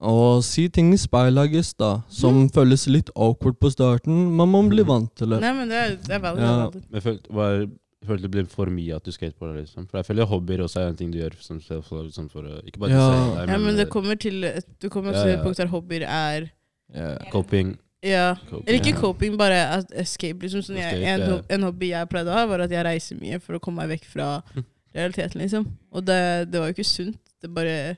[0.00, 2.02] Og si ting i speilet, da.
[2.08, 4.28] Som føles litt awkward på starten.
[4.38, 5.40] Man må bli vant til det.
[5.42, 6.52] Nei, men det er, det er veldig, Ja.
[6.68, 6.82] veldig.
[6.92, 7.66] Men følte, var,
[8.06, 9.64] følte det ble for mye at du skateboarder.
[9.64, 9.88] Liksom.
[9.90, 12.90] For jeg føler hobbyer også er en ting du gjør som liksom for Ikke bare
[12.90, 13.10] Ja.
[13.10, 14.46] seg, Ja, men det eh, kommer til
[14.80, 16.50] Du kommer Ja, til et punkt der hobbyer er
[16.94, 17.18] yeah.
[17.32, 17.76] coping.
[18.02, 18.36] Ja.
[18.48, 18.68] coping.
[18.68, 20.38] Eller ikke coping, bare escape.
[20.44, 21.38] Liksom, sånn jeg, en, ja.
[21.56, 23.96] en hobby jeg pleide å ha, var at jeg reiser mye for å komme meg
[23.96, 24.28] vekk fra
[24.96, 25.40] realiteten.
[25.42, 25.66] liksom.
[25.90, 26.20] Og det,
[26.52, 27.18] det var jo ikke sunt.
[27.42, 27.96] Det bare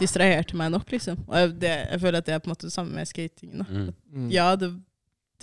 [0.00, 1.18] distraherte meg nok, liksom.
[1.28, 3.64] Og jeg, det, jeg føler at det er på en måte det samme med skatingen.
[3.68, 3.88] Mm.
[4.10, 4.28] Mm.
[4.34, 4.72] Ja, det,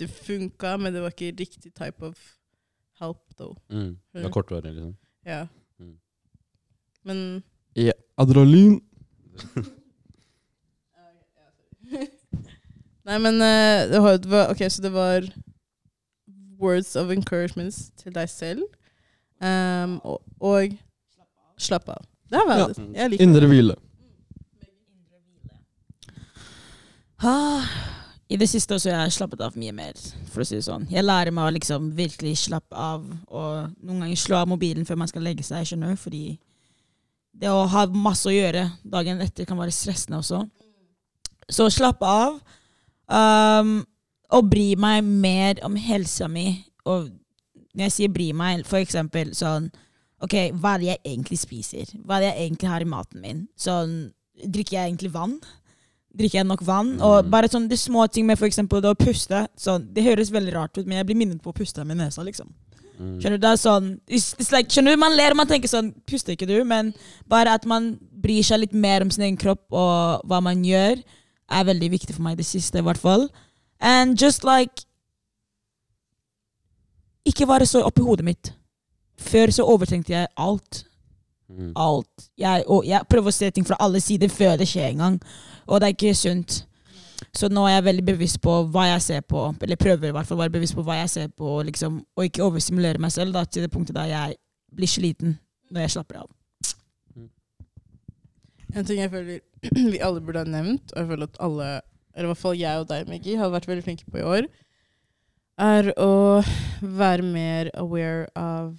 [0.00, 2.18] det funka, men det var ikke riktig type of
[3.00, 3.56] help, though.
[3.72, 3.94] Mm.
[4.12, 4.96] Det var kortvarig, liksom.
[5.26, 5.44] Ja.
[5.80, 5.96] Mm.
[7.04, 7.22] Men
[7.78, 7.92] Ja.
[8.20, 8.80] Adrenalin.
[13.08, 15.26] Nei, men eh, det var, Ok, så det var
[16.62, 18.62] words of encouragement til deg selv.
[19.42, 20.76] Um, og, og
[21.58, 22.04] slapp av.
[22.30, 22.84] Det er veldig Ja.
[23.00, 23.74] Jeg liker Indre hvile.
[27.22, 27.66] Ah,
[28.30, 29.98] I det siste også har jeg slappet av mye mer,
[30.32, 30.88] for å si det sånn.
[30.90, 34.98] Jeg lærer meg å liksom virkelig slappe av, og noen ganger slå av mobilen før
[35.02, 36.24] man skal legge seg, skjønner du, fordi
[37.42, 40.42] det å ha masse å gjøre dagen etter kan være stressende også.
[41.52, 42.40] Så slappe av,
[43.08, 43.84] um,
[44.32, 47.10] og bry meg mer om helsa mi, og
[47.74, 49.70] når jeg sier bry meg, for eksempel sånn,
[50.22, 51.92] ok, hva er det jeg egentlig spiser?
[52.04, 53.42] Hva er det jeg egentlig har i maten min?
[53.56, 54.12] Sånn,
[54.44, 55.40] drikker jeg egentlig vann?
[56.12, 57.00] drikker jeg nok vann?
[57.00, 57.30] Og Mm.
[57.30, 59.48] bare sånn de små ting med for eksempel det å puste.
[59.56, 62.22] Sånn, det høres veldig rart ut, men jeg blir minnet på å puste med nesa,
[62.22, 62.52] liksom.
[63.00, 63.18] Mm.
[63.18, 63.38] Skjønner du?
[63.38, 64.00] Det er sånn,
[64.52, 64.96] like, skjønner du?
[64.98, 66.62] Man ler og man tenker sånn Puster ikke du?
[66.64, 66.92] Men
[67.26, 71.02] bare at man bryr seg litt mer om sin egen kropp og hva man gjør,
[71.52, 73.28] er veldig viktig for meg i det siste, i hvert fall.
[73.80, 74.84] And just like
[77.24, 78.52] Ikke være så oppi hodet mitt.
[79.18, 80.84] Før så overtenkte jeg alt
[81.52, 81.72] Mm.
[81.76, 82.28] alt.
[82.38, 85.18] Jeg, og jeg prøver å se ting fra alle sider før det skjer en gang.
[85.66, 86.62] Og det er ikke sunt.
[87.36, 90.26] Så nå er jeg veldig bevisst på hva jeg ser på, eller prøver i hvert
[90.26, 93.36] fall å være bevisst på hva jeg ser på, liksom, og ikke overstimulere meg selv
[93.36, 94.36] da, til det punktet der jeg
[94.74, 95.38] blir sliten
[95.70, 96.30] når jeg slapper av.
[98.74, 99.40] En ting jeg føler
[99.92, 101.68] vi alle burde ha nevnt, og jeg føler at alle,
[102.14, 104.48] eller i hvert fall jeg og deg, Maggie, har vært veldig flinke på i år,
[105.62, 106.42] er å
[106.82, 108.72] være mer aware av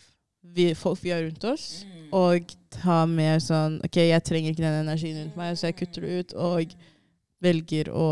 [0.53, 1.67] vi, folk vi har rundt oss,
[2.13, 6.05] og ta mer sånn OK, jeg trenger ikke den energien rundt meg, så jeg kutter
[6.05, 6.73] det ut, og
[7.43, 8.07] velger å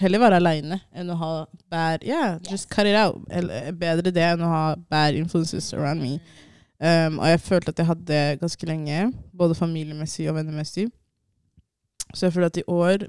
[0.00, 1.32] heller være aleine enn å ha
[1.70, 3.22] bad Yeah, just cut it out.
[3.30, 6.18] Eller, bedre det enn å ha bad influences around me.
[6.82, 10.88] Um, og jeg følte at jeg hadde det ganske lenge, både familiemessig og vennemessig.
[12.14, 13.06] Så jeg føler at i år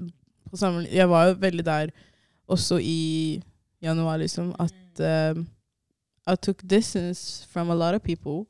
[0.49, 1.89] på samme, Jeg var jo veldig der
[2.47, 3.41] også i
[3.81, 5.47] januar, liksom, at um,
[6.27, 8.45] I took distance from a lot of people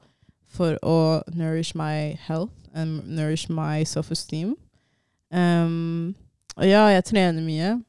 [0.47, 4.55] for å nourish my health and nourish my self-esteem.
[5.31, 6.15] Um,
[6.55, 7.81] og ja, jeg trener mye,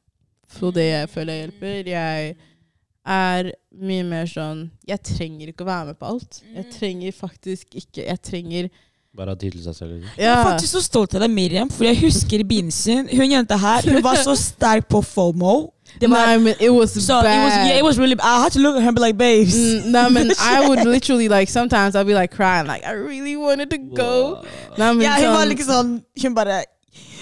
[0.49, 1.91] for det jeg føler hjelper.
[1.91, 2.37] Jeg
[3.07, 6.41] er mye mer sånn Jeg trenger ikke å være med på alt.
[6.55, 8.71] Jeg trenger faktisk ikke Jeg trenger
[9.17, 9.95] Bare ha tid til seg selv.
[9.97, 10.19] liksom.
[10.19, 13.57] Jeg er faktisk så stolt av deg, Miriam, for jeg husker i begynnelsen Hun jenta
[13.57, 15.55] her hun var så sterk på FOMO.
[16.01, 17.33] Det var, Nei, men it was so bad.
[17.39, 19.17] it was, yeah, it was really I had to look at her and be like,
[19.17, 19.55] babes.
[19.57, 23.37] Mm, no, man, I would literally like sometimes I'd be like crying, like I really
[23.37, 24.43] wanted to go.
[24.77, 25.93] Nei, men Ja, hun var sånn, liksom
[26.23, 26.65] Hun bare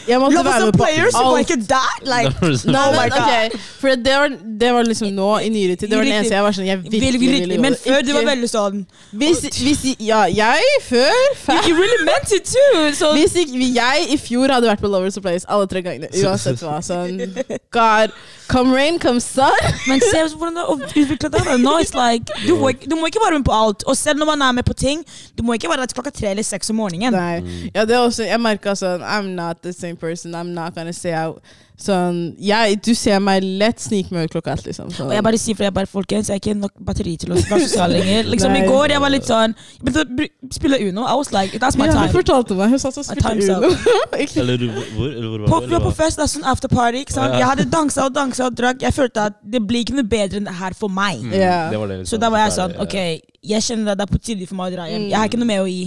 [0.08, 1.40] jeg måtte Love være med på players, alt.
[1.40, 1.92] ikke der!
[2.04, 2.32] Like,
[2.74, 3.58] Nei, men, okay.
[3.80, 4.28] for det var,
[4.60, 5.88] det var liksom nå i nyere tid.
[5.88, 7.60] Det var den eneste jeg var sånn Jeg virkelig, virkelig.
[7.60, 7.80] Men det.
[7.84, 8.84] før du var veldig sånn
[9.20, 11.12] hvis, hvis Ja, jeg før
[11.64, 12.92] You, really meant it too!
[12.94, 13.12] So.
[13.16, 16.60] Hvis ikke, jeg i fjor hadde vært på Lovers of Place alle tre gangene, uansett
[16.62, 16.78] hva.
[16.84, 17.20] Sånn
[17.74, 18.12] God,
[18.50, 19.50] come rain, come sun.
[19.88, 21.50] Men se hvordan du har utviklet deg.
[21.62, 23.86] Nå it's like, du, må du må ikke være med på alt.
[23.88, 25.04] Og selv når man er med på ting,
[25.38, 27.14] du må ikke være der til klokka tre eller seks om morgenen.
[27.14, 27.68] Nei.
[27.74, 30.34] Ja, det er også, jeg merka sånn I'm not the same person.
[30.34, 31.42] I'm not gonna say out.
[31.74, 34.92] Sånn, ja, du ser meg lett snike meg ut klokka ett, liksom.
[34.94, 35.08] Sånn.
[35.08, 37.38] Og jeg bare sier for jeg bare, folkens, jeg har ikke nok batteri til å
[37.40, 38.28] være sosial lenger.
[38.34, 41.02] Liksom I går jeg var litt sånn Jeg begynte å spille Uno.
[41.02, 42.70] I was like, that's my ja, hun fortalte meg.
[42.76, 43.72] Hun satt og spilte Uno.
[44.44, 45.92] Eller du, hvor, eller hvor var på eller hva?
[45.98, 47.02] fest, det er sånn afterparty.
[47.02, 47.34] Ikke sant?
[47.34, 47.42] Ja.
[47.42, 48.86] Jeg hadde dansa og dansa og drakk.
[48.86, 51.24] Jeg følte at det blir ikke noe bedre enn det her for meg.
[51.24, 51.66] Mm, yeah.
[51.74, 52.14] det var det, liksom.
[52.14, 52.96] Så da var jeg sånn, ok,
[53.50, 55.10] jeg kjenner at det er på tide for meg å dra hjem.
[55.10, 55.84] Jeg har ikke noe med å gi.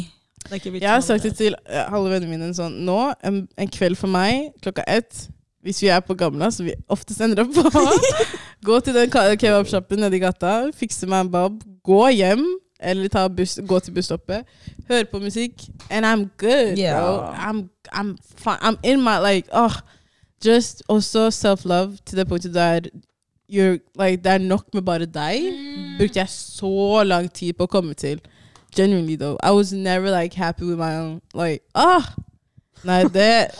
[0.51, 1.33] Jeg har sagt det.
[1.35, 5.25] til eh, alle vennene mine sånn Nå, en, en kveld for meg klokka ett
[5.65, 7.83] Hvis vi er på Gamla, som vi oftest ender opp på
[8.67, 12.41] Gå til den kebabsjappen nedi gata, fikse meg en bab, gå hjem,
[12.79, 14.47] eller ta buss, gå til busstoppet,
[14.89, 16.97] høre på musikk, and I'm good, yeah.
[16.97, 17.33] bro.
[17.37, 18.17] I'm, I'm.
[18.45, 19.77] I'm in my, like, oh,
[20.43, 22.89] just also self-love til det punktet der
[23.47, 25.53] you're, like, det er nok med bare deg.
[25.97, 28.19] Brukte jeg så lang tid på å komme til.
[28.77, 32.05] Genuinely though, I was never like happy with my own, like, ah,
[32.85, 33.57] Nei, that.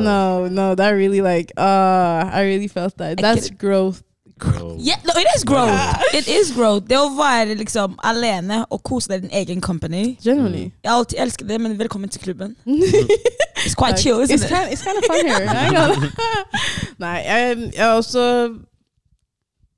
[0.00, 3.18] No, no, that really like uh I really felt that.
[3.18, 4.02] I That's get growth.
[4.42, 4.76] Oh.
[4.80, 5.76] Yeah, no, it is growth.
[6.16, 6.86] It is growth.
[6.88, 10.16] Det å være liksom alene og kose deg i din egen company.
[10.24, 10.70] Genuinely.
[10.80, 12.56] Jeg har alltid elsket det, men velkommen til klubben.
[13.66, 14.54] It's quite Like, chill, it's isn't it?
[14.56, 15.44] kind, it's kind of fun here.
[15.44, 18.24] I gotta- Nei, jeg, jeg også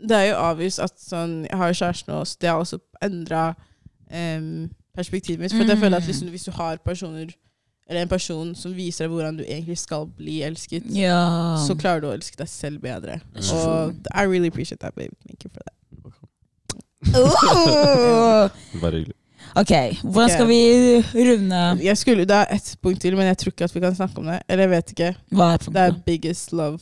[0.08, 2.78] Det er jo avvist at sånn Jeg har jo kjæreste nå, så det har også
[3.02, 3.42] endra
[4.96, 5.52] perspektivet mitt.
[5.54, 7.30] For jeg føler at liksom, hvis du har personer
[7.90, 11.56] Eller en person som viser deg hvordan du egentlig skal bli elsket, Ja.
[11.66, 13.18] så klarer du å elske deg selv bedre.
[13.34, 13.42] Mm.
[13.58, 15.14] Og I really appreciate that, baby.
[15.26, 15.74] Thank you for that.
[18.80, 19.16] Bare hyggelig.
[19.58, 20.60] Ok, hvordan skal vi
[21.26, 23.94] runde Jeg skulle, Det er ett punkt til, men jeg tror ikke at vi kan
[23.94, 24.38] snakke om det.
[24.48, 25.14] Eller jeg vet ikke.
[25.32, 26.78] Hva er Det er biggest love.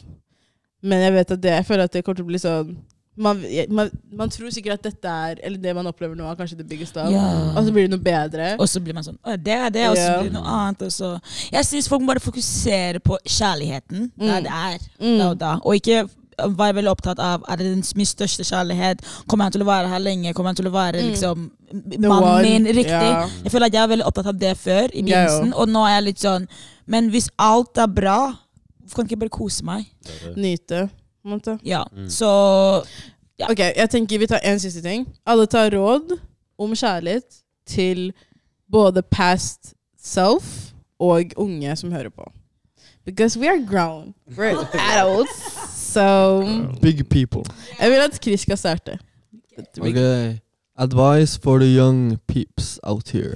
[0.83, 2.77] Men jeg vet at det, jeg føler at det kommer til å bli sånn
[3.21, 6.57] man, man, man tror sikkert at dette er Eller det man opplever nå, er kanskje
[6.61, 7.11] det biggest of.
[7.13, 7.25] Ja.
[7.55, 8.55] Og så blir det noe bedre.
[8.59, 10.15] Og så blir man sånn Å, det er det, og så Ja.
[10.21, 10.83] blir det noe annet.
[10.89, 11.11] Og så.
[11.53, 14.49] Jeg syns folk må bare fokusere på kjærligheten der Mm.
[14.49, 14.79] det er.
[15.01, 15.19] Mm.
[15.19, 15.53] Da og da.
[15.65, 16.09] Og ikke
[16.41, 19.03] være veldig opptatt av Er det den min største kjærlighet.
[19.29, 20.33] Kommer han til å være her lenge?
[20.33, 21.11] Kommer han til å være Mm.
[21.11, 21.51] liksom
[22.01, 22.65] mannen min?
[22.65, 22.87] Riktig.
[22.89, 23.29] Yeah.
[23.45, 25.51] Jeg føler at jeg var veldig opptatt av det før, i begynnelsen.
[25.51, 25.53] begynnelsen.
[25.55, 26.49] Og nå er jeg litt sånn
[26.87, 28.33] Men hvis alt er bra,
[28.95, 29.85] kan ikke jeg bare kose meg?
[30.37, 30.91] Nyte.
[31.25, 31.59] Måte.
[31.65, 32.09] Ja, Mm.
[32.11, 32.85] så
[33.39, 33.47] Ja.
[33.51, 35.07] Ok, jeg tenker Vi tar en siste ting.
[35.27, 36.19] Alle tar råd
[36.59, 38.13] om kjærlighet til
[38.73, 42.33] både past self og unge som hører på.
[43.07, 44.15] Because we are grown.
[44.31, 44.67] We're
[44.99, 45.41] adults.
[45.93, 46.43] So
[46.83, 47.43] Big people.
[47.81, 48.99] Jeg vil at Chris skal starte.
[49.81, 50.39] Okay.
[50.81, 53.35] Advice for the young peeps out here.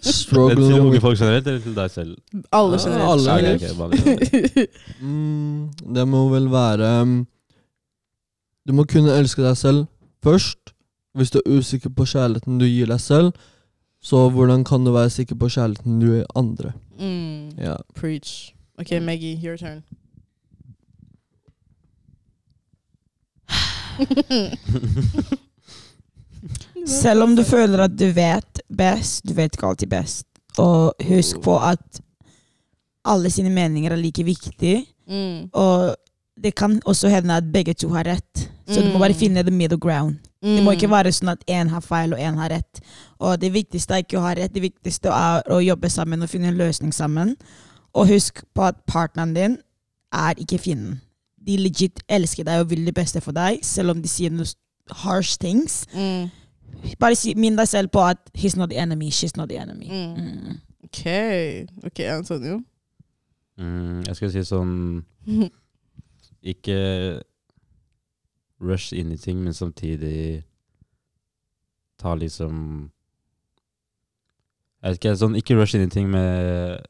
[0.00, 2.14] Struggling Til unge folk generelt, eller til deg selv?
[2.52, 3.28] Alle Ja, generelt.
[3.28, 3.54] alle.
[3.54, 4.68] Ok, ok, vanlig.
[5.00, 7.26] mm, Det må vel være um,
[8.68, 9.84] Du må kunne elske deg selv
[10.24, 10.72] først.
[11.14, 13.32] Hvis du er usikker på kjærligheten du gir deg selv,
[14.02, 16.72] så hvordan kan du være sikker på kjærligheten du gir andre?
[16.98, 17.76] mm, Ja.
[17.94, 18.54] preach.
[18.78, 19.82] Ok, Maggie, your turn.
[26.86, 30.26] Selv om du føler at du vet best, du vet ikke alltid best.
[30.58, 32.00] Og husk på at
[33.04, 34.84] alle sine meninger er like viktige.
[35.08, 35.48] Mm.
[35.52, 35.96] Og
[36.42, 38.48] det kan også hende at begge to har rett.
[38.70, 39.18] Så du må bare Mm.
[39.18, 40.16] finne the middle ground.
[40.42, 42.80] Det må ikke være sånn at én har feil og én har rett.
[43.18, 46.28] Og det viktigste er ikke å ha rett, det viktigste er å jobbe sammen og
[46.30, 47.36] finne en løsning sammen.
[47.94, 49.58] Og husk på at partneren din
[50.12, 51.00] er ikke fienden.
[51.46, 54.46] De legit elsker deg og vil det beste for deg, selv om de sier noe
[55.04, 55.84] harsh things.
[55.94, 56.30] Mm.
[57.00, 59.88] Bare si, minn deg selv på at he's not the enemy, she's not the enemy.
[59.88, 60.14] Mm.
[60.16, 60.60] Mm.
[60.84, 61.02] Ok,
[61.86, 62.60] ok, Antonio.
[63.60, 65.04] Mm, jeg skal si sånn
[66.52, 66.76] Ikke
[68.60, 70.42] rush inn i ting, men samtidig
[72.00, 72.88] ta liksom
[74.80, 76.80] Jeg vet ikke, sånn, ikke rush inn i ting med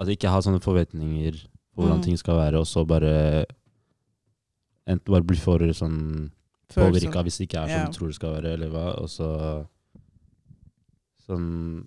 [0.00, 1.40] At ikke ha sånne forventninger
[1.74, 2.04] på hvordan Mm.
[2.04, 3.46] ting skal være, og så bare
[4.86, 6.28] Enten bare bli for sånn
[6.72, 7.86] påvirka hvis det ikke er som Ja.
[7.86, 9.66] du tror det skal være, eller hva, og så
[11.26, 11.86] Sånn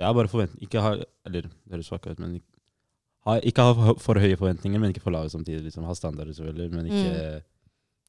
[0.00, 0.54] Ja, bare forvent...
[0.64, 0.94] Ikke ha
[1.26, 2.48] Eller, det høres svakt ut, men ikke
[3.24, 5.62] ha, ikke ha for, høye forventninger, men ikke for lave samtidig.
[5.68, 5.84] Liksom.
[5.86, 7.42] Ha standarder, selvfølgelig, men ikke,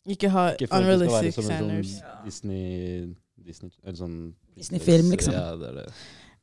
[0.09, 1.91] Ikke ha ikke unrealistic en standards.
[1.99, 3.13] sånn Disney,
[3.45, 4.15] Disney En sånn
[4.57, 5.35] Disney-film, liksom.
[5.37, 5.85] Ja, det er det.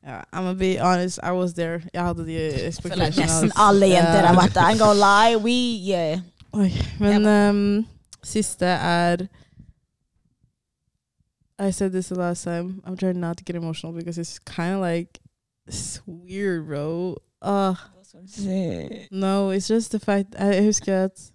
[0.05, 1.81] Yeah, I'm gonna be honest, I was there.
[1.93, 2.37] Jeg hadde de
[2.69, 3.17] expectations.
[3.19, 4.61] nesten alle jenter har vært der.
[4.71, 5.57] I'm gonna lie, we,
[5.91, 6.21] yeah.
[6.53, 7.85] Oi, men ehm,
[8.23, 9.27] siste er
[11.59, 12.81] I said this the last time.
[12.85, 15.19] I'm trying not to get emotional because it's kind of like
[15.67, 17.17] it's weird, bro.
[17.39, 17.75] Uh,
[19.11, 21.31] no, it's just the fact Jeg husker at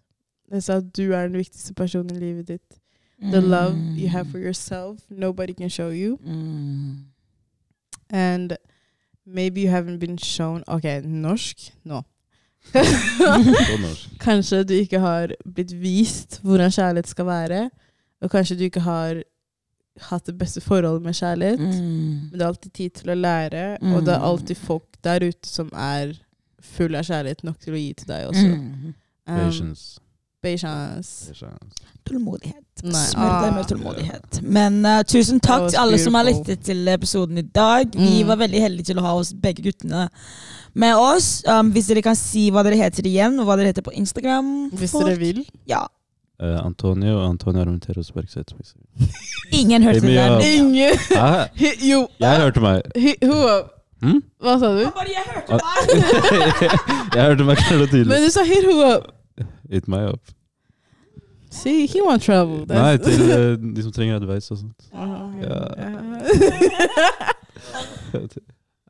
[0.52, 2.80] jeg sa at du er den viktigste personen i livet ditt.
[3.20, 6.18] The love you have for yourself, nobody can show you.
[6.22, 6.96] Mm.
[8.10, 8.56] And
[9.24, 11.72] maybe you haven't been shown Ok, norsk?
[11.84, 12.02] Nå.
[13.84, 14.10] Norsk.
[14.20, 17.62] kanskje du ikke har blitt vist hvordan kjærlighet skal være.
[18.24, 19.22] Og kanskje du ikke har
[20.10, 21.60] hatt det beste forholdet med kjærlighet.
[21.60, 22.30] Mm.
[22.30, 24.24] Men det er alltid tid til å lære, og det er Mm.
[24.30, 26.12] alltid folk der ute som er
[26.60, 28.46] full av kjærlighet nok til å gi til deg også.
[28.46, 28.94] Mm.
[29.28, 30.00] Um, Patience.
[30.46, 31.28] Patience.
[31.32, 31.82] Patience.
[32.06, 32.62] Tålmodighet.
[32.78, 33.54] Smør deg Ah.
[33.56, 34.40] med tålmodighet.
[34.56, 37.88] Men uh, tusen takk til alle som har lyttet til episoden i dag.
[37.96, 38.28] Vi Mm.
[38.28, 40.06] var veldig heldige til å ha oss begge guttene
[40.74, 41.42] med oss.
[41.48, 44.70] Um, hvis dere kan si hva dere heter igjen, og hva dere heter på Instagram.
[44.76, 45.06] Hvis folk.
[45.08, 45.42] dere vil.
[45.66, 45.82] Ja.
[46.38, 48.52] Uh, Antonio Antonio Armenteros Bergseth.
[49.56, 50.42] Ingen hørte den.
[50.44, 51.48] Ingen Hæ?
[51.80, 52.06] Jo.
[52.20, 52.82] Jeg hørte meg.
[52.94, 53.62] Hi- Who?
[54.04, 54.20] Hm?
[54.44, 54.84] Hva sa du?
[54.92, 57.14] Bare jeg hørte deg'.
[57.16, 58.06] jeg hørte meg klart og tydelig.
[58.12, 59.08] Men du sa hit who up.
[59.72, 60.20] Hit meg opp.
[61.62, 62.66] See, he want trouble.
[62.68, 64.80] Nei, til eh, de som trenger advice og sånt.
[64.92, 65.28] Uh-huh.
[65.42, 65.58] Ja.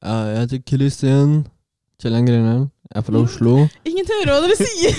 [0.06, 1.46] Ja, jeg heter Christian
[2.02, 2.70] Kjellian Greneren.
[2.94, 3.54] Jeg er fra Oslo.
[3.88, 4.98] Ingen hører hva dere sier.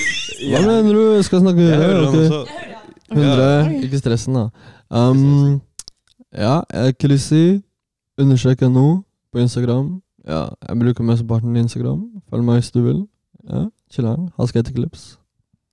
[0.52, 1.04] Hva mener du?
[1.16, 2.16] Jeg skal snakke Jeg hører han ok.
[2.16, 2.40] også.
[3.12, 3.84] 100.
[3.86, 4.48] Ikke stressen, da.
[4.90, 5.62] Um,
[6.34, 7.44] ja, jeg er Chrissy.
[8.18, 8.88] Undersøk nå
[9.32, 10.02] på Instagram.
[10.28, 12.04] Ja, jeg bruker mesteparten av Instagram.
[12.30, 13.04] Følg meg hvis du vil.
[13.48, 13.64] Ja,
[13.94, 14.28] Chiller'n.
[14.36, 15.08] Ha skateklips.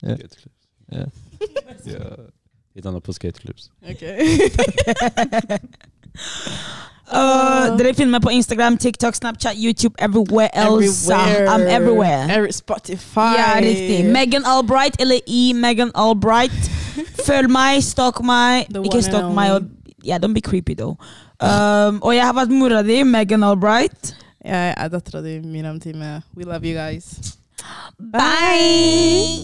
[0.02, 0.14] Ja.
[0.14, 0.52] Skateklips.
[0.92, 0.98] Ja.
[0.98, 1.06] Ja.
[2.74, 3.12] Hit denne på
[3.90, 4.38] Okay.
[7.04, 11.10] Uh, dere finner meg på Instagram, TikTok, Snapchat, YouTube, everywhere else.
[11.10, 12.26] I'm everywhere.
[12.30, 13.36] Every Spotify.
[13.36, 14.10] Ja, riktig.
[14.10, 15.52] Megan Albright, eller E.
[15.52, 16.70] Megan Albright.
[17.26, 18.66] Følg meg, stalk meg.
[18.72, 19.52] The Ikke stalk meg.
[19.52, 19.62] Og,
[20.02, 20.96] yeah, don't be creepy, though.
[21.40, 24.16] Um, og jeg har vært mora di, Megan Albright.
[24.44, 26.22] Jeg er dattera di, Miriam Time.
[26.36, 27.36] We love you guys.
[27.98, 28.18] Bye!
[28.18, 29.34] Bye!